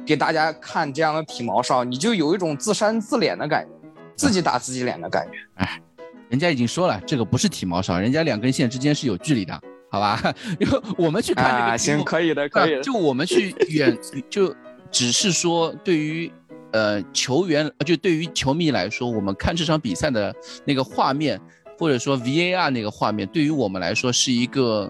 [0.05, 3.69] 给大家看这样的体毛哨，你就有一种自扇自脸的感觉，
[4.15, 5.37] 自己打自己脸的感觉。
[5.55, 5.81] 哎
[6.29, 9.53] 人家已经说了，这个不是体毛哨，人家两根线之间是有距离的，
[9.89, 10.33] 好吧？
[10.61, 12.81] 因为我们去看这个啊，行，可以的，可以的。
[12.81, 13.97] 就我们去远，
[14.29, 14.55] 就
[14.89, 16.31] 只是说对于
[16.71, 20.33] 呃球员，呃就对于球迷来说，我们看这场比赛的
[20.63, 21.37] 那个画面，
[21.77, 24.89] 或者说 VAR 那个画面，对于我们来说是一个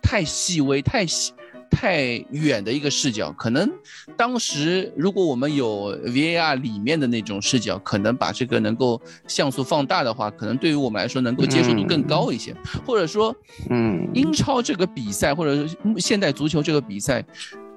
[0.00, 1.32] 太细微、太细。
[1.76, 3.70] 太远的一个视角，可能
[4.16, 8.98] 当时如果我们有 VAR 里面的那种视角，可能把这个能够
[9.28, 12.56] 像素放大的话，可能对于我们来说能够接受度更高一些，
[12.86, 13.36] 或者说，
[13.68, 17.22] 嗯，英超这个比赛，或者是现代足球这个比赛，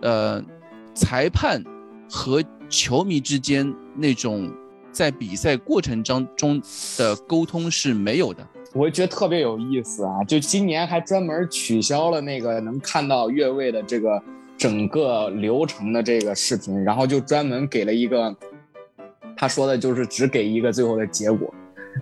[0.01, 0.41] 呃，
[0.95, 1.61] 裁判
[2.09, 4.49] 和球迷之间那种
[4.93, 6.61] 在比赛过程当中
[6.97, 8.47] 的沟通是没有的。
[8.73, 10.23] 我觉得特别有意思啊！
[10.25, 14.21] 就今年还专门取消了那个能看到越位的这个
[14.57, 18.35] 整个流程的这个视频，然后就专门给了一个，
[19.35, 21.51] 他说的就是只给一个最后的结果。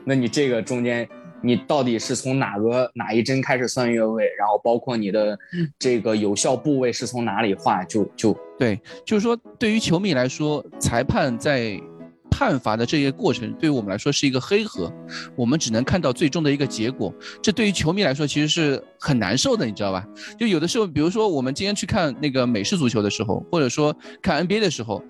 [0.03, 1.07] 那你这个中间，
[1.41, 5.39] 你到底是从哪个哪一帧开始算越位，然后包括你的
[5.79, 11.79] 这个有效部位是从哪里画，就就对，就是说对于球迷来说，裁判在。
[12.37, 14.93] 判罚的这些过程对于我们来说是一个黑盒，
[15.35, 17.11] 我们只能看到最终的一个结果。
[17.41, 20.05] 这对于球迷来说其实是很难受的，你知道吧？
[20.37, 25.03] 就有的时候，比如说我们今天去看那个美式足球的时候，或者说看 NBA 的时候，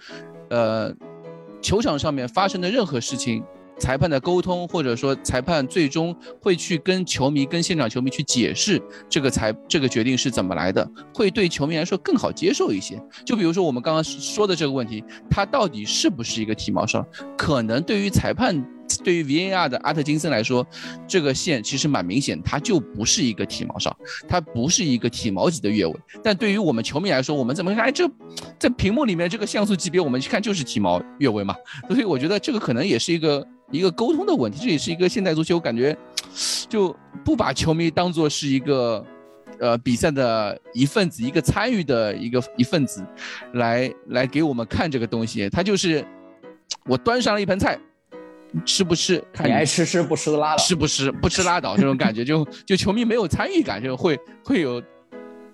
[0.49, 0.95] 呃，
[1.61, 3.43] 球场上面发生的任何事情，
[3.79, 13.01] 裁判的沟通，或者说裁判最终会去跟球迷、跟现场球迷去解释这个裁这个决定是怎么来的，会对球迷来说更好接受一些。
[13.25, 17.05] 就比如说我们刚刚说的这个问题，它到底是不是一个体毛哨？
[17.37, 18.65] 可能对于裁判
[19.03, 20.65] 对于 VAR 的阿特金森来说，
[21.07, 23.95] 这个线其实蛮明显，它就不是一个体毛上，
[24.27, 25.93] 它不是一个体毛级的越位。
[26.23, 27.83] 但对于我们球迷来说，我们怎么看？
[27.85, 28.09] 哎，这
[28.57, 31.53] 在屏幕里面这个像素级别，我们去看就是体毛越位嘛。
[31.89, 35.97] 所以我觉得这个可能也是一个一个沟通的问题，这也是一个现代足球感觉
[36.69, 39.05] 就不把球迷当做是一个。
[39.59, 43.03] 呃，比赛的一份子，一个参与的一个一份子，
[43.53, 45.49] 来来给我们看这个东西。
[45.49, 46.05] 他就是
[46.85, 47.75] 我端上了一盆菜，
[48.63, 49.23] 吃不吃？
[49.33, 50.57] 看你爱吃吃，不吃拉倒。
[50.57, 51.11] 吃不吃？
[51.11, 51.75] 不吃拉倒。
[51.75, 54.79] 这种感觉就就球迷没有参与感，就会会有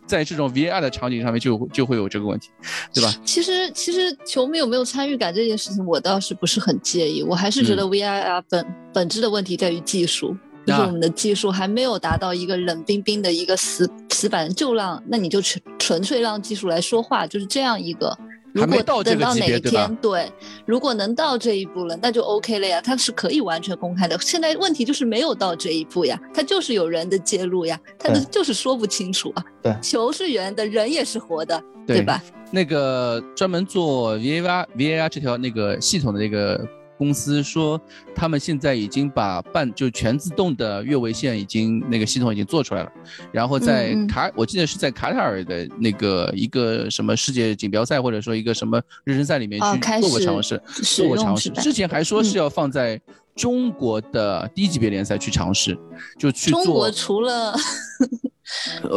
[0.06, 2.50] 在这种 VAR 的场景上面就就会有这个问题，
[2.94, 3.14] 对吧？
[3.26, 7.24] 其实其实球迷有没有参与感这件事情，我倒是不是很介意。
[7.24, 10.36] 我还是觉得 VAR 本本质的问题在于技术。
[10.66, 18.18] 就是我们的技术还没有达到一个冷冰冰的一个死死板，就让那你就纯纯粹让技术来说话，就是这样一个。
[18.54, 20.32] 如果等到哪一天，对，
[20.66, 24.18] 如果能到这一步了，那就 OK 了呀，它是可以完全公开的。
[24.20, 29.44] 现在问题就是没有到这一步呀，它就是有人的介入呀，它的就是说不清楚啊。
[29.62, 32.22] 对，球是圆的，人也是活的，对吧？
[32.52, 36.64] 那个专门做 VAR VAR 这条那个系统的那个。
[37.04, 37.78] 公司说，
[38.16, 42.92] 他们现在已经把半就全自动的越位线已经那个系统已经做出来了，
[43.30, 50.62] 然后在卡，我记得是在卡塔尔的那个一个什么世界锦标赛或者说一个什么热身赛里面去做过尝试，
[50.96, 51.50] 做过尝试。
[51.50, 52.98] 之前还说是要放在
[53.36, 55.78] 中国的低级别联赛去尝试，
[56.18, 56.64] 就去做。
[56.64, 57.54] 中国除了，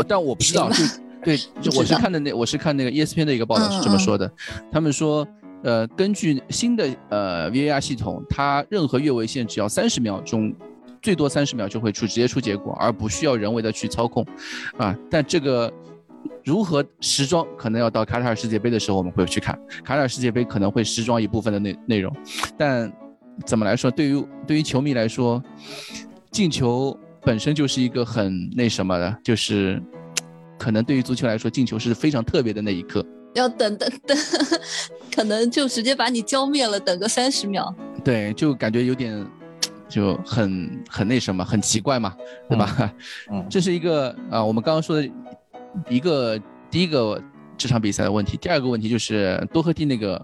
[0.07, 0.85] 但我不知道，就
[1.25, 4.31] 对，就我是看的那我是看那个 ESPN 的一个报道是这么说的，
[4.71, 5.27] 他们说。
[5.67, 10.55] 呃，根据新的呃 VAR 系统，它任何越位线只要三十秒钟，
[11.03, 14.25] 最多三十秒就会出直接出结果，而不需要人为的去操控，
[14.79, 15.73] 啊，但这个
[16.45, 22.15] 如何时装，可能要到卡塔尔世界杯的时候我们会去看，卡塔尔世界杯可能会时装一部分的内内容，
[22.57, 22.93] 但
[23.45, 25.43] 怎么来说，对于对于球迷来说，
[26.31, 29.83] 进球本身就是一个很那什么的，就是
[30.57, 33.05] 可能对于足球来说，进球是非常特别的那一刻。
[33.35, 34.17] 要等等等，
[35.17, 37.75] 可能就直接把你浇灭了，等个三十秒。
[38.05, 39.27] 对，就感觉有点，
[39.89, 42.15] 就很很那什么，很奇怪嘛，
[42.51, 42.93] 对吧？
[43.33, 45.11] 嗯，这是一个啊，我们刚刚说的
[45.89, 46.39] 一个
[46.71, 47.19] 第一个
[47.57, 48.37] 这场比赛的问题。
[48.37, 50.23] 第二个问题就是多赫蒂那个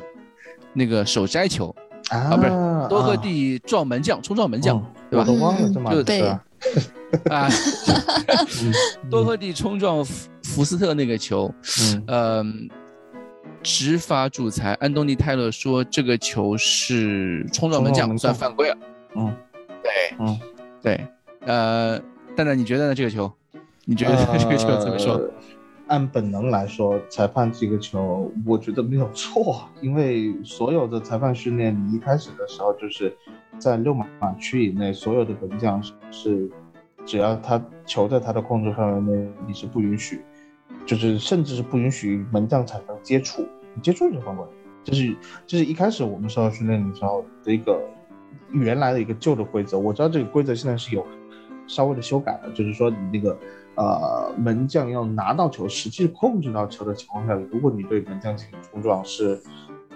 [0.75, 1.75] 那个手摘球
[2.11, 2.51] 啊，不是
[2.91, 4.79] 多赫蒂撞门将，冲撞门将，
[5.11, 5.25] 对吧？
[5.25, 6.21] 都忘了这么对
[7.33, 7.49] 啊，
[9.11, 11.51] 多赫蒂冲撞福福斯特那个球，
[12.09, 12.69] 嗯。
[13.63, 18.77] 执法主裁安东尼泰勒说：“这个球是冲撞门将，算犯规了。”
[19.15, 19.35] 嗯，
[19.83, 20.41] 对，嗯，
[20.83, 21.07] 对，
[21.41, 21.99] 呃，
[22.37, 22.95] 蛋蛋，你觉得呢？
[22.95, 23.31] 这个球，
[23.85, 25.21] 你觉得这个球怎么说？
[25.89, 33.15] 按本能来说，裁判这个球，我觉得没有错， 因为所有的裁判训练，你一开始的时候就是
[33.59, 34.07] 在六码
[34.41, 36.51] 区以内，所有的门将是，
[37.05, 40.23] 只要他球在他的控制范围内，你是不允许。
[40.85, 43.47] 就是甚至是不允许门将产生接触，
[43.83, 44.45] 接触就犯规。
[44.85, 45.17] 这是
[45.47, 47.81] 这是一开始我们受到训练的时候的一个
[48.51, 49.79] 原来的一个旧的规则。
[49.79, 51.07] 我知道这个规则现在是有
[51.69, 53.39] 稍微的修改了，就是说你那个
[53.77, 59.41] 呃门将要拿到球，实际控制到球的情况下，如果你对门将进行冲撞是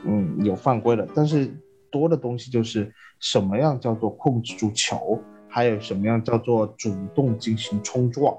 [0.05, 1.07] 嗯有犯规的。
[1.13, 1.53] 但是
[1.91, 8.33] 多的东西就是什么样叫做控制住球，还有什么样叫做主动进行冲撞。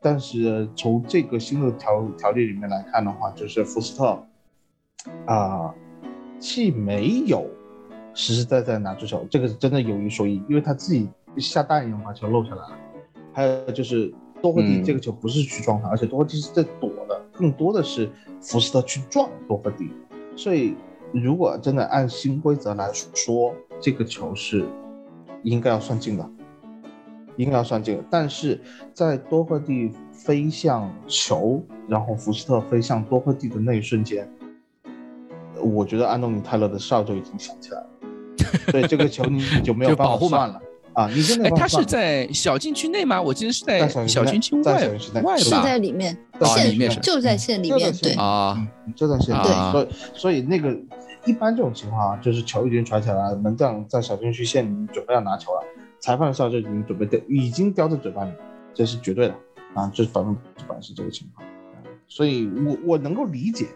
[0.00, 4.24] 但是从这个新的条条例里面来看的话，就是福斯特，
[5.26, 5.74] 啊，
[6.38, 7.46] 既没有
[8.14, 12.78] 实实在在拿住球，这个是真的有一说一，因为他自己下蛋一样把球漏下来了。
[13.32, 18.08] 还有就是多赫蒂这个球不是去撞他，而且多赫蒂是在躲的，更多的是
[18.40, 19.90] 福斯特去撞多赫蒂。
[20.36, 20.74] 所以
[21.12, 24.64] 如果真的按新规则来说，这个球是
[25.42, 26.30] 应该要算进的。
[27.38, 28.60] 应该要算进，但是
[28.92, 34.28] 在多赫蒂飞向球，然后福斯特飞向多赫蒂的那一瞬间，
[35.62, 37.86] 我觉得安东尼泰勒的哨就已经响起来了。
[38.72, 40.60] 对这个球你就没有办法算了
[40.94, 41.08] 啊！
[41.14, 43.20] 你真的他是在小禁区内吗？
[43.20, 44.88] 我记得是在小禁区外，
[45.22, 48.66] 外是在里面，线里面就在线里面，对啊，
[48.96, 49.72] 就在线里面。
[49.72, 50.76] 所以所以那个
[51.24, 55.62] 一般这种情况啊，就是球已经传起来了，门将在小禁区线准备要拿球了。
[56.00, 58.30] 裁判的哨就已经准备掉，已经叼在嘴巴里，
[58.72, 59.34] 这是绝对的
[59.74, 59.90] 啊！
[59.92, 61.46] 这百分之百是这个情况，
[62.06, 63.66] 所以我我能够理解，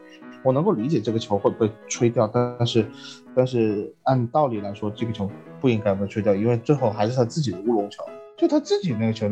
[0.42, 2.86] 我能够理解这个球会被吹掉，但是
[3.34, 8.02] 但是按道理来说，这个球不应该被吹掉，因为最后还是他自己的乌龙球，
[8.36, 9.28] 就他自己那个球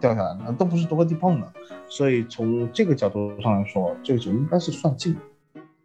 [0.00, 1.52] 掉下来的，都不是多个地碰的，
[1.88, 5.16] 所以从这个角度上来说，这个球应该是算进，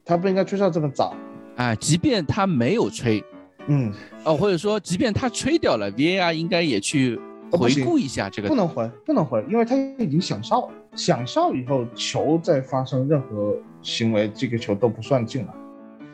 [0.06, 1.16] 他不应该吹哨这么早。
[1.56, 3.24] 啊，即便他没有吹。
[3.68, 3.92] 嗯，
[4.26, 7.20] 哦，或者说即便他吹掉了，VAR 应该也去
[7.52, 15.54] 回顾一下这个不能回，不能回，因为他已经响哨了，响哨以后球再发生任何行为，这个球都不算进了。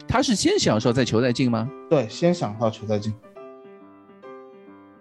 [0.07, 1.69] 他是先享受再球再进吗？
[1.89, 3.13] 对，先响哨球再进，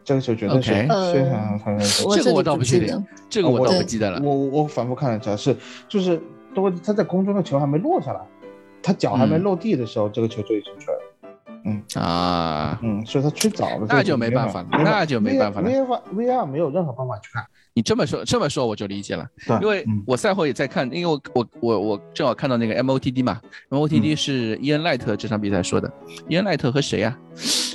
[0.05, 2.17] 这个球绝对是 OK 先响哨球再进。
[2.17, 4.21] 这个我倒不确定不记得，这个我倒不记得了。
[4.23, 5.57] 我我反复看了一下，是
[5.89, 6.21] 就是
[6.55, 8.21] 都他在空中的球还没落下来，
[8.83, 11.03] 他脚还没嗯落地的时候，这个球就已经出来了。
[11.95, 15.69] 啊，嗯，所以他去早了，那就没办法了那就没办法了。
[15.69, 17.45] V R V R 没有任何办法去看。
[17.75, 20.03] 你这么说这么说我就理解了，对，因为嗯。
[20.07, 23.41] 我赛后也在看，因为我我我我正好看到那个 MOTD 嘛
[23.71, 24.17] ，MOTD 嗯。
[24.17, 25.93] 是伊恩赖特这场比赛说的，
[26.29, 27.17] 伊恩赖特和谁呀、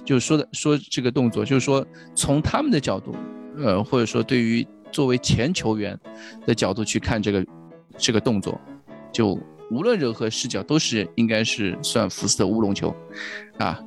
[0.03, 3.15] 就是说的说这个动作，就是说从他们的角度，
[3.57, 5.97] 呃，或者说对于作为前球员
[6.45, 7.45] 的角度去看这个
[7.97, 8.59] 这个动作，
[9.11, 9.39] 就
[9.73, 12.95] 无论任何视角都是应该是算福斯的乌龙球，
[13.57, 13.79] 啊，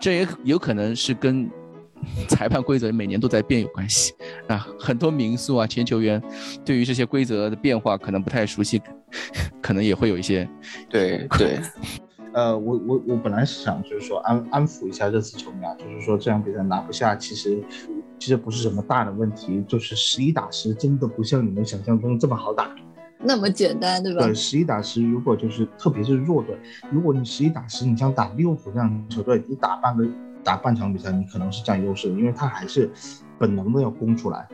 [0.00, 1.48] 这也有可能是跟
[2.28, 4.12] 裁判规则每年都在变有关系。
[4.48, 6.20] 啊，很多民宿啊前球员
[6.64, 8.82] 对于这些规则的变化可能不太熟悉，
[9.62, 10.48] 可能也会有一些
[10.90, 11.60] 对对，
[12.32, 17.62] 呃，我我我本来是想就是说安安抚一下热刺球迷啊，就是说这场比赛拿不下，其实
[18.18, 22.74] 其实不是什么大的问题，就是十一打十真的不像你们想象中这么好打。
[23.24, 24.24] 那么简单，对吧？
[24.24, 26.58] 对，十一打十，如果就是特别是弱队，
[26.90, 30.06] 如果你十一打十，你像打利物浦这样的球队，你打半个
[30.42, 32.90] 打半场比赛，你可能是占优势的，因为他还是
[33.38, 34.48] 本能的要攻出来，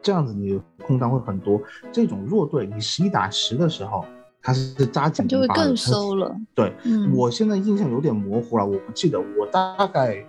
[0.00, 1.60] 这样子你的空档会很多。
[1.92, 4.04] 这种弱队，你十一打十的时候，
[4.40, 6.34] 他是扎紧就会更收了。
[6.54, 10.24] 对，嗯我现在印象有点模糊了，我不记得，我大概，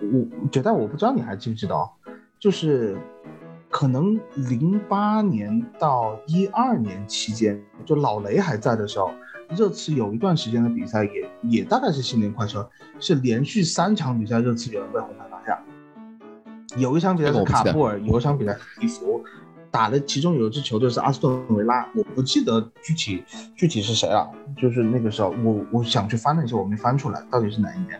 [0.00, 1.88] 我觉得我不知道你还记不记得哦，
[2.38, 2.96] 就是
[3.72, 9.10] 可能零八年到一二年期间，就老雷还在的时候，
[9.48, 12.68] 热刺有一段时间的比赛也也大概是新年快车，
[13.00, 15.58] 是连续三场比赛热刺有人被红牌罚下，
[16.76, 19.24] 有一场比赛是卡布尔，有一场比赛是迪福。
[19.70, 23.24] 打的其中有一支球队是阿斯顿维拉，我不记得具体
[23.56, 24.30] 具体是谁了。
[24.54, 27.98] 就是那个时候，我我想去翻了一下，我没翻出来到底是哪一年。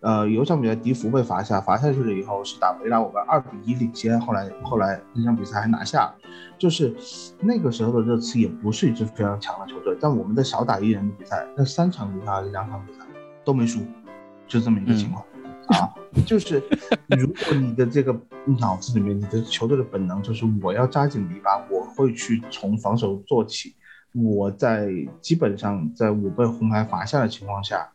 [0.00, 6.14] 呃，有一场比赛迪福被罚下，罚下去了以后是打维拉，我们二比一领先，后来后来那场比赛还拿下。
[6.56, 6.94] 就是
[7.40, 13.00] 那个时候的热刺也不是一支非常强的球队，但我们的少打一人的比赛，那三场比赛还是两场比赛
[13.44, 13.80] 都没输，
[14.46, 15.24] 就这么一个情况。
[15.68, 15.92] 啊，
[16.24, 16.62] 就是
[17.18, 18.18] 如果你的这个
[18.58, 23.74] 脑子里面，你的球队的本能就是我要扎紧篱笆，我会去从防守做起。
[24.14, 24.88] 我在
[25.20, 27.86] 基本上在我被红牌罚下的情况下，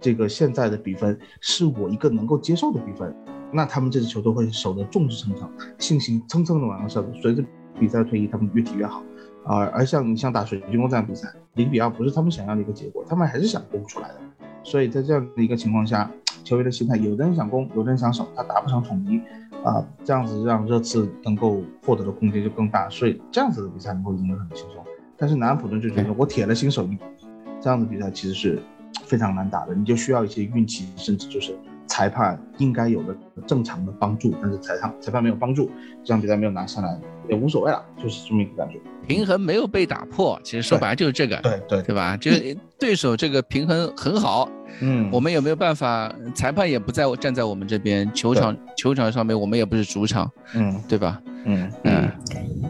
[0.00, 3.14] 这个现在的比分是我一个能够接受的比分，
[3.52, 7.22] 那他们这支球队会守得众志成城，信心蹭蹭的往上升。
[7.22, 7.44] 随着
[7.78, 9.02] 比赛推移，他们越踢越好。
[9.44, 14.14] 啊、而像你像打水晶宫这样比赛，零比二不是他们想要的一个结果，他们还是想攻出来的。
[14.62, 16.10] 所以在这样的一个情况下，
[16.44, 19.18] 球员的心态，有的人想攻，有的人想守，他达不成统一，
[19.64, 24.84] 啊、这样子让热刺能够获得的空间就更大，所以这样子的比赛能够赢得很轻松。
[25.16, 27.26] 但是南安普顿就觉得我铁了心守一比一，
[27.60, 28.62] 这样的比赛其实是
[29.10, 31.52] 非常难打的，你就需要一些运气，甚至就是
[31.88, 35.68] 裁判应该有的正常的帮助，但是裁判裁判没有帮助，
[36.04, 36.96] 这场比赛没有拿下来。
[37.28, 38.80] 也无所谓了，就是这么一个感觉。
[39.06, 42.16] 平衡没有被打破，其实说白了就是这个，对对对吧？
[42.16, 44.48] 就是对手这个平衡很好，
[44.80, 46.12] 嗯我们有没有办法？
[46.34, 51.20] 裁判也不在站在我们这边，球场球场上面我们也不是主场，嗯对吧？
[51.46, 52.08] 嗯嗯，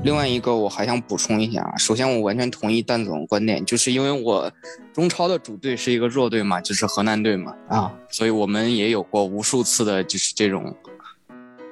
[0.04, 4.50] 另外一个我还想补充一下啊，首先我完全同意蛋总的观点，就是因为我
[4.94, 10.72] 中超的主队是一个弱队嘛，就是河南队嘛，啊，所以我们也有过无数次的就是这种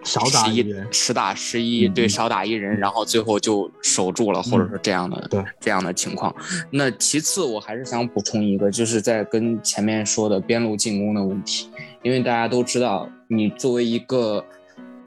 [0.05, 5.45] 少打一一人，十打十一，对，少打一人，然后最后就守住了，或者是这样的对。
[5.61, 6.35] 这样的情况。
[6.71, 11.69] 那其次，我还是想补充一个，就是在跟前面说的边路进攻的问题，
[12.03, 14.45] 因为大家都知道，你作为一个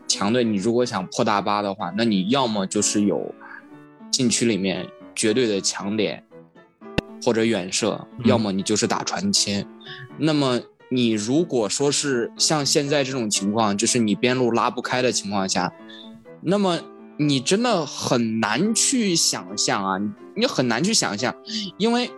[0.07, 3.33] 强队，你如果想破大巴的话，那你要么就是有
[4.11, 4.85] 禁区里面
[5.15, 6.23] 绝对的强点
[7.23, 8.25] 或者远射，嗯。
[8.25, 9.65] 要么你就是打传切。
[10.17, 10.59] 那么
[10.93, 15.71] 你如果说是像现在这种情况，就是你边路拉不开的情况下，
[16.41, 16.77] 那么
[17.15, 19.97] 你真的很难去想象啊，
[20.35, 21.33] 你很难去想象，
[21.77, 22.11] 因为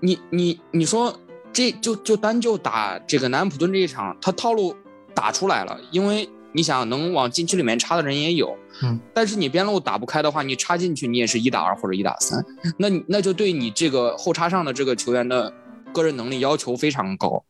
[0.00, 1.18] 你你你说
[1.54, 4.76] 这就就单就打这个南安普顿这一场，他套路
[5.14, 12.44] 打出来了，因为你想能往禁区里面插的人也有，嗯，但是你边路打不开的话，你插进去你也是一打二或者一打三，
[12.76, 15.50] 那那就对你这个后插上的这个球员的
[15.94, 17.42] 个人能力要求非常高。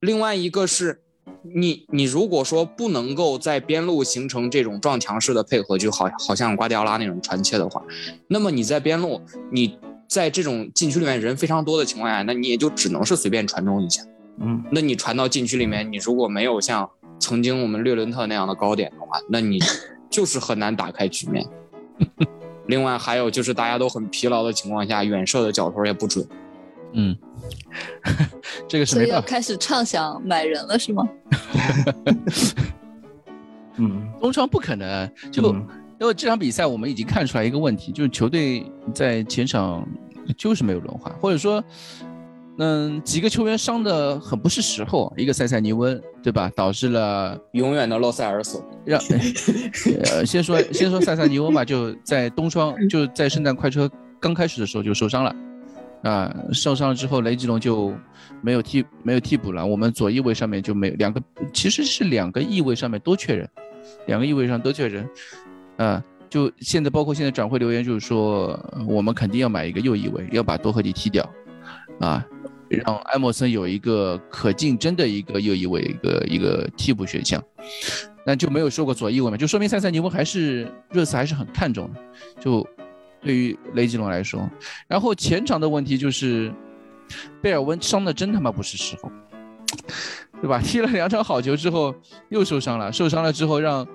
[0.00, 1.00] 另外一个是，
[1.42, 7.82] 你你如果说不能够在边路形成这种撞墙式的配合，就好好像瓜迪奥拉那种传切的话，
[8.28, 9.20] 那么你在边路，
[9.50, 9.76] 你
[10.06, 14.02] 在这种禁区里面人非常多的情况下，那你也就只能是随便传中一下。
[14.40, 16.88] 嗯，那你传到禁区里面，你如果没有像
[17.18, 19.58] 曾经我们略伦特那样的高点的话，那你
[20.08, 21.44] 就是很难打开局面。
[22.66, 26.24] 另外还有就是大家都很疲劳的情况下，远射的脚头也不准。
[26.92, 27.16] 嗯，
[28.68, 29.26] 这个是没办法。
[29.26, 31.08] 开始畅想买人了是吗？
[33.76, 35.66] 嗯， 东窗不可能，就嗯
[36.00, 38.64] 因为这场比赛我们已经看出来一个问题，就是球队
[38.94, 39.84] 在前场
[40.36, 41.62] 就是没有轮换，或者说，
[42.58, 46.48] 嗯，几个球员伤的很不是时候，一个塞塞尼温，对吧？
[46.54, 49.00] 导致了永远的洛塞尔索，让，
[50.04, 55.34] 呃，先说先说塞塞尼翁吧，就在东窗，就在圣诞快车刚开始的时候就受伤了，
[56.02, 57.92] 啊，受伤了之后，雷吉隆就
[58.40, 61.20] 没有替没有替补了，我们左翼位上面就没有两个，
[61.52, 63.48] 其实是两个翼位上面都缺人，
[64.06, 65.08] 两个翼位上都缺人，
[65.76, 71.28] 啊，就现在包括现在转会留言就是说，我们肯定要买一个右翼位，要把多赫蒂踢掉，
[72.00, 72.24] 啊。
[72.70, 77.42] 让埃默森有一个可竞争的一个右翼位，一个一个替补选项，
[78.26, 82.00] 那就没有说过左翼位嘛，就说明塞塞尼翁还是热刺还是很看重的，
[82.38, 82.60] 就
[83.20, 84.48] 对于雷吉隆来说，
[84.86, 86.52] 然后前场的问题就是
[87.42, 89.10] 贝尔温伤的真他妈不是时候，
[90.40, 90.60] 对吧？
[90.64, 91.94] 踢了两场好球之后
[92.28, 93.86] 又受伤了，受伤了之后让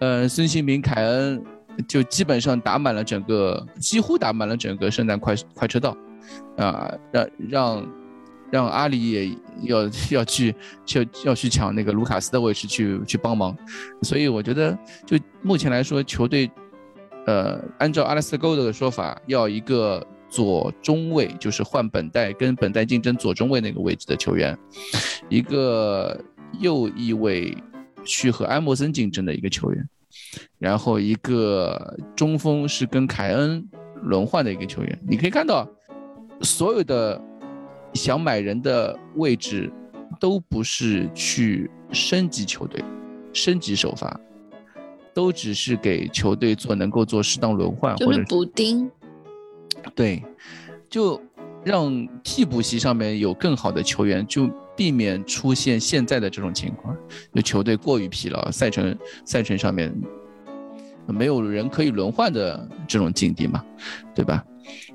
[0.00, 1.42] 呃孙兴民、凯恩
[1.88, 5.96] 就基本上打满了整个，几乎打满了整个圣诞快快车道，
[6.56, 7.88] 啊、让让。
[8.50, 9.30] 让阿里也
[9.62, 10.54] 要要去
[10.86, 13.56] 去要去抢那个卢卡斯的位置去去帮忙，
[14.02, 16.48] 所以我觉得就目前来说，球队
[17.26, 24.56] 呃按照阿拉斯特沟的说法，要一个左中卫，就是换本代跟本代竞争左中卫那个位置的球员，
[25.28, 26.18] 一个
[26.60, 27.56] 右翼位
[28.04, 29.88] 去和埃默森竞争的一个球员，
[30.58, 33.66] 然后一个中锋是跟凯恩
[34.02, 35.68] 轮换的一个球员，你可以看到
[36.40, 37.20] 所有的。
[37.94, 39.72] 想买人的位置，
[40.18, 42.82] 都不是去升级球队、
[43.32, 44.20] 升级首发，
[45.14, 48.90] 都只是给球队做能够做适当轮换，或者就是补丁。
[49.94, 50.22] 对，
[50.90, 51.20] 就
[51.64, 56.96] 让替补席上面有更好的球员，就避免出现现在的这种情况，
[57.32, 59.94] 就球队过于疲劳，赛程赛程上面
[61.06, 63.64] 没有人可以轮换的这种境地嘛，
[64.14, 64.44] 对吧？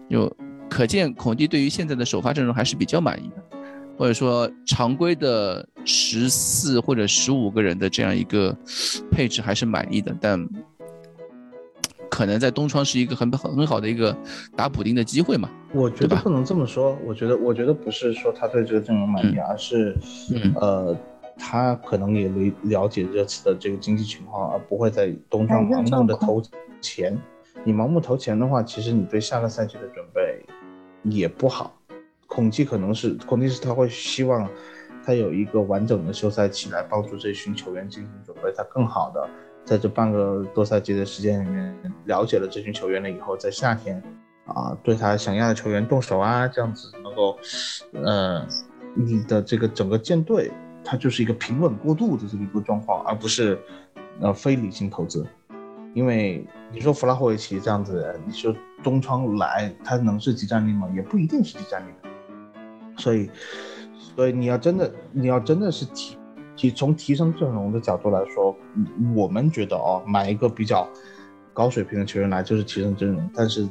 [0.10, 0.36] 就。
[0.72, 3.58] 可见孔蒂对于现在的首发阵容还是比较满意的，
[4.00, 8.56] 或者说常规的十四或者十五个人的这样一个
[9.12, 10.48] 配置还是满意的，但
[12.10, 14.16] 可能在东窗是一个很很很好的一个
[14.56, 15.50] 打补丁的机会嘛。
[15.74, 19.98] 我觉得不能这么说，我觉得我觉得不是说他对这个阵容满意，嗯、而是，
[20.34, 20.98] 嗯、呃，
[21.38, 26.42] 他可能也了了解这次的这个经济情况，而不会在东窗盲目的投
[26.80, 27.22] 钱。
[27.66, 30.42] 你盲目投钱的话，其实你对下个赛季的准备。
[31.04, 31.74] 也不好，
[32.30, 34.48] 孔蒂可能是孔蒂是他会希望
[35.04, 39.28] 他有一个完整的休赛期来帮助这群球员进行准备，他更好的
[39.66, 41.76] 在这半个多赛季的时间里面
[42.06, 44.02] 了解了这群球员了以后，在夏天
[44.46, 47.38] 啊对他想要的球员动手啊，这样子能够
[48.04, 48.46] 呃
[48.96, 50.52] 你的这个整个舰队
[50.84, 53.60] 它就是一个平稳过渡的这么一个状况，而不是
[54.22, 55.26] 呃非理性投资。
[55.96, 60.88] 因为你说弗拉霍维奇这样子，你说东窗来，他能是集战力吗？
[60.96, 61.92] 也不一定是集战力。
[63.00, 63.30] 所以，
[64.16, 66.18] 所以你要真的，你要真的是提
[66.56, 68.56] 提从提升阵容的角度来说，
[69.16, 70.88] 我们觉得哦，买一个比较
[71.54, 73.30] 高水平的球员来就是提升阵容。
[73.34, 73.68] 但是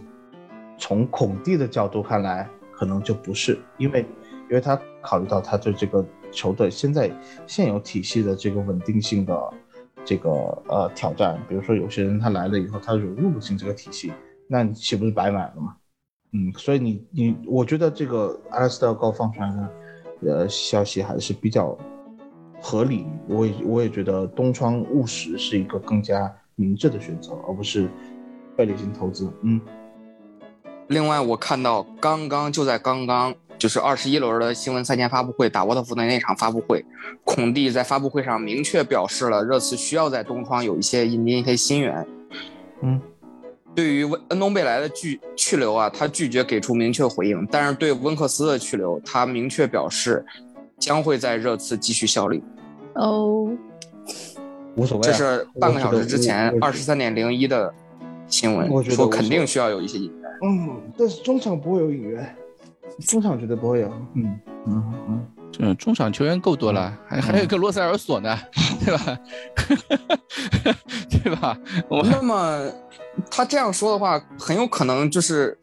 [0.79, 4.01] 从孔蒂的角度看来，可能就不是，因为
[4.49, 7.11] 因为他考虑到他对这个球队现在
[7.47, 9.39] 现有体系的这个稳定性的。
[10.05, 10.31] 这个
[10.69, 14.11] 呃挑战，比如说有些人他来了以后，他融入不进这个体系，
[14.47, 15.77] 那你岂不是白买了吗？
[16.33, 21.77] 嗯，所以你你，我觉得这个阿拉斯特高放出来的呃消息还是比较
[22.61, 23.07] 合理。
[23.29, 27.89] 我也我也觉得东窗务实是一个更加明智的选择，而不是
[28.57, 29.31] 背离性投资。
[29.43, 29.61] 嗯。
[30.89, 33.35] 另外，我看到刚刚就在刚刚。
[33.59, 36.85] 就是二十一轮的新闻赛前发布会，打沃特福德那场发布会，
[37.25, 42.07] 孔蒂在发布会上明确表示了热刺需要在东窗有一些引进一些新援。
[42.83, 43.03] 嗯，
[43.75, 50.25] 对于恩东贝莱的拒去留啊，他拒绝给出明确回应，但是对温克斯的去留，他明确表示
[50.79, 52.43] 将会在热刺继续效力。
[52.95, 53.51] 哦，
[54.75, 57.73] 无所谓、啊，这是半个小时之前二十三点零一的
[58.27, 60.31] 新闻，说肯定需要有一些引援。
[60.43, 62.37] 嗯，但是中场不会有引援。
[63.07, 65.27] 中场绝对不会有，嗯嗯嗯，嗯，
[65.79, 68.39] 中场球员够多了，还还有一个罗塞尔索呢，
[68.85, 69.19] 对吧？
[71.25, 71.59] 对吧？
[71.89, 72.71] 我那么
[73.31, 75.59] 他这样说的话，很有可能就是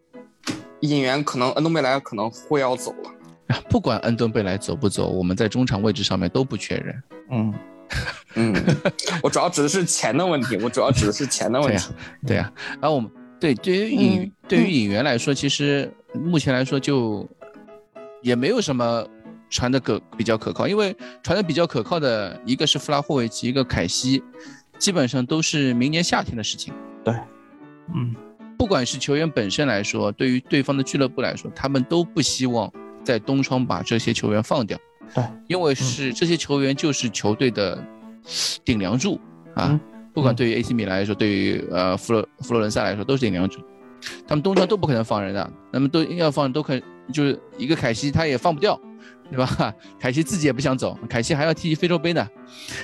[0.81, 3.11] 引援，可能恩东贝莱可能会要走了。
[3.69, 7.03] 不管恩东贝莱走不走，我们在中场位置上面都不缺人。
[7.31, 7.53] 嗯，
[8.35, 8.53] 嗯，
[9.21, 11.93] 我主要指的是钱的问题，我主要指的是钱的问对呀、题。
[12.27, 12.51] 对呀、
[12.81, 13.09] 然后我们
[13.39, 17.27] 对对于引、嗯对于引援来说，其实目前来说就
[18.21, 19.05] 也没有什么
[19.49, 24.23] 传的可比较可靠，因为传的比较可靠的一个是弗拉霍维奇，一个凯西，
[24.77, 26.73] 基本上都是明年夏天的事情。
[27.03, 27.13] 对，
[27.93, 28.15] 嗯，
[28.57, 32.71] 不管是球员本身来说，对于对方的俱乐部来说，他们都不希望
[33.03, 34.77] 在冬窗把这些球员放掉。
[35.13, 37.83] 对，因为是这些球员就是球队的
[38.63, 39.19] 顶梁柱
[39.53, 39.69] 啊。
[39.71, 39.79] 嗯
[40.15, 43.59] 不管对于 AC 米兰来说，对于呃佛罗佛罗伦萨来说，都是顶梁柱。
[44.25, 46.79] 他们冬窗都不可能放人的，那么都要放都可
[47.11, 48.79] 就是一个凯西他也放不掉，
[49.29, 49.73] 对吧？
[49.99, 52.27] 凯西自己也不想走，凯西还要踢非洲杯呢，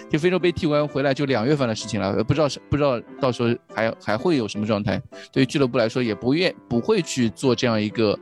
[0.09, 5.01] 就非洲杯踢完回来就两月份的事情了，不知道是不知道到时候还还会有什么状态。
[5.31, 8.17] 对于俱乐部来说，也不愿不会去做这样一个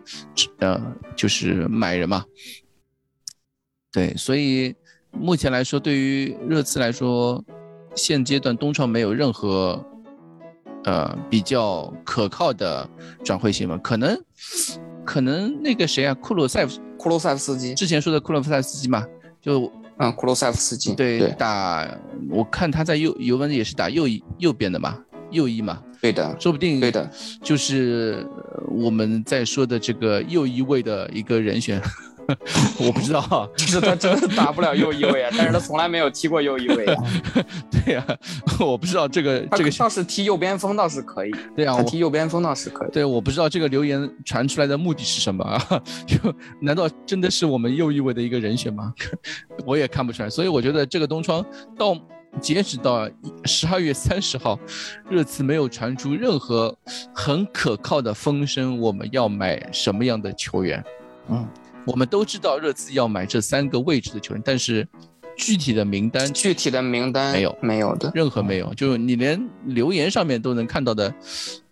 [0.60, 0.80] 呃，
[1.16, 2.26] 就是买人嘛。
[3.92, 4.76] 对，所以
[5.12, 7.44] 目前来说，对于热刺来说，
[7.96, 9.84] 现阶段东窗没有任何
[10.84, 12.88] 呃比较可靠的
[13.24, 14.16] 转会新闻，可能
[15.10, 19.04] 可能那个谁啊，库鲁塞夫库鲁塞夫斯基，之前说的库鲁塞夫斯基嘛，
[19.42, 21.32] 就嗯，库鲁塞夫斯基，对对。
[21.32, 21.84] 打，
[22.30, 24.96] 我看他在右尤文也是打右翼右边的嘛，
[25.32, 27.10] 右翼嘛，对的，说不定对的，
[27.42, 28.24] 就是
[28.54, 31.82] 呃我们在说的这个右翼位的一个人选，
[32.80, 37.04] 我不知道啊， 就是他真的打不了右翼位啊，但是他从来没有踢过右翼位啊。
[37.86, 38.06] 对呀、
[38.60, 42.92] 我不知道这个这个倒是踢右边锋倒是可以，对啊，我踢右边锋倒是可以。
[42.92, 45.82] 对，我不知道这个留言传出来的目的是什么啊？
[46.06, 46.18] 就
[46.62, 48.94] 难道真的是我们右翼位的一个人选吗？
[49.66, 51.44] 我也看不出来，所以我觉得这个东窗
[51.78, 51.98] 到
[52.40, 53.10] 截止到
[53.46, 54.60] 十二月三十号，
[55.10, 56.76] 热刺没有传出任何
[57.14, 60.84] 很可靠的风声，我们要买什么样的球员？
[61.30, 61.48] 嗯，
[61.90, 64.88] 我们都知道热刺要买这三个位置的球员，但是
[65.36, 71.12] 具体的名单具体的名单没有没有的，任何没有，就是你连留言上面都能看到的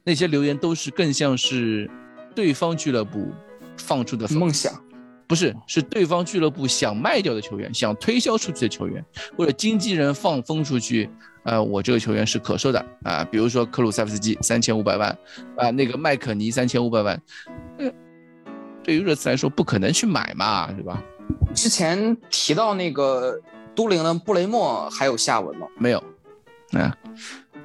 [0.03, 1.87] 那些留言，都是更像是
[2.33, 3.27] 对方俱乐部
[3.77, 4.73] 放出的梦想，
[5.27, 9.05] 不是是对方俱乐部想卖掉的球员，想推销出去的球员，
[9.37, 11.07] 或者经纪人放风出去，
[11.43, 15.15] 呃，我这个球员是可售的啊，比如说克鲁塞夫斯基三千五百万，
[15.57, 17.21] 啊，那个麦可尼三千五百万，
[17.77, 17.91] 呃，
[18.87, 21.03] 对于热刺来说不可能去买嘛，对吧？
[21.53, 23.37] 之前提到那个
[23.75, 25.67] 都灵的布雷默还有下文吗？
[25.77, 26.01] 没有，
[26.71, 26.95] 啊，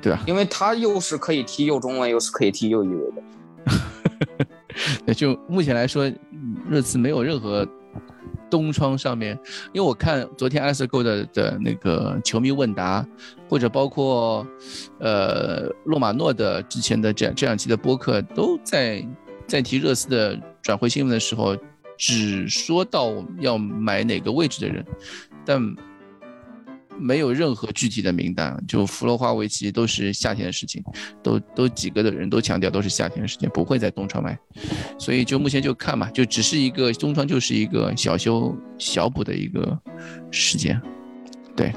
[0.00, 0.20] 对吧？
[0.26, 4.46] 因为他又是可以踢右中卫，又是可以踢右翼卫的。
[5.06, 7.64] 对，就目前来说，嗯热刺没有任何
[8.50, 9.38] 东窗上面，
[9.72, 13.06] 因为我看昨天 s g o 的的那个球迷问答，
[13.48, 14.44] 或者包括
[14.98, 19.06] 呃洛马诺的之前的这样这两期的播客，都在
[19.46, 21.56] 在提热刺的转会新闻的时候，
[21.98, 24.84] 只说到要买哪个位置的人，
[25.44, 25.60] 但
[26.98, 28.56] 没有任何具体的名单。
[28.68, 30.82] 就弗洛华维奇都是夏天的事情，
[31.22, 34.38] 都都几个的人都强调都是夏天的事情，不会在冬窗买。
[34.98, 39.76] 所以就目前就看嘛，就只是一个冬窗，就是一个小修小补的一个
[40.30, 40.80] 时间。
[41.56, 41.72] 对，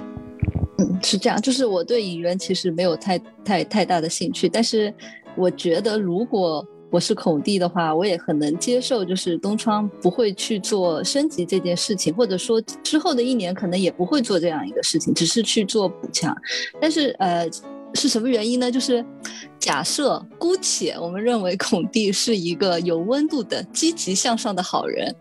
[0.77, 4.93] 嗯，是这样，就是我对引援其实没有太太太大的兴趣，但是
[5.35, 16.33] 我觉得如果我是孔蒂的话，我也很能接受，就是东窗不会去做升级这件事情，或者说之后的一年可能也不会做这样一个事情，只是去做补强。
[16.79, 17.45] 但是呃，
[17.95, 18.71] 是什么原因呢？
[18.71, 19.05] 就是
[19.59, 25.13] 假设姑且我们认为孔蒂是一个有温度的、积极向上的好人，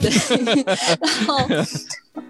[0.00, 0.10] 对，
[1.00, 1.38] 然后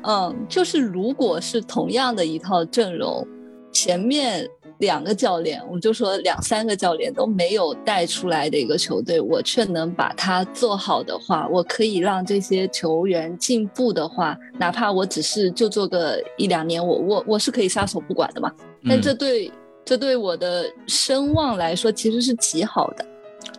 [0.02, 3.26] 嗯，就是如果是同样的一套阵容，
[3.72, 4.46] 前面
[4.82, 18.52] 两个教练，我们就说两三个教练都没有带出来的一个球队，我却能把它做好的话，我可以让这些球员进步的话，哪怕我只是就做个一两年，我我我是可以撒手不管的嘛。
[18.88, 19.52] 但这对、
[19.84, 23.06] 这对我的声望来说其实是极好的。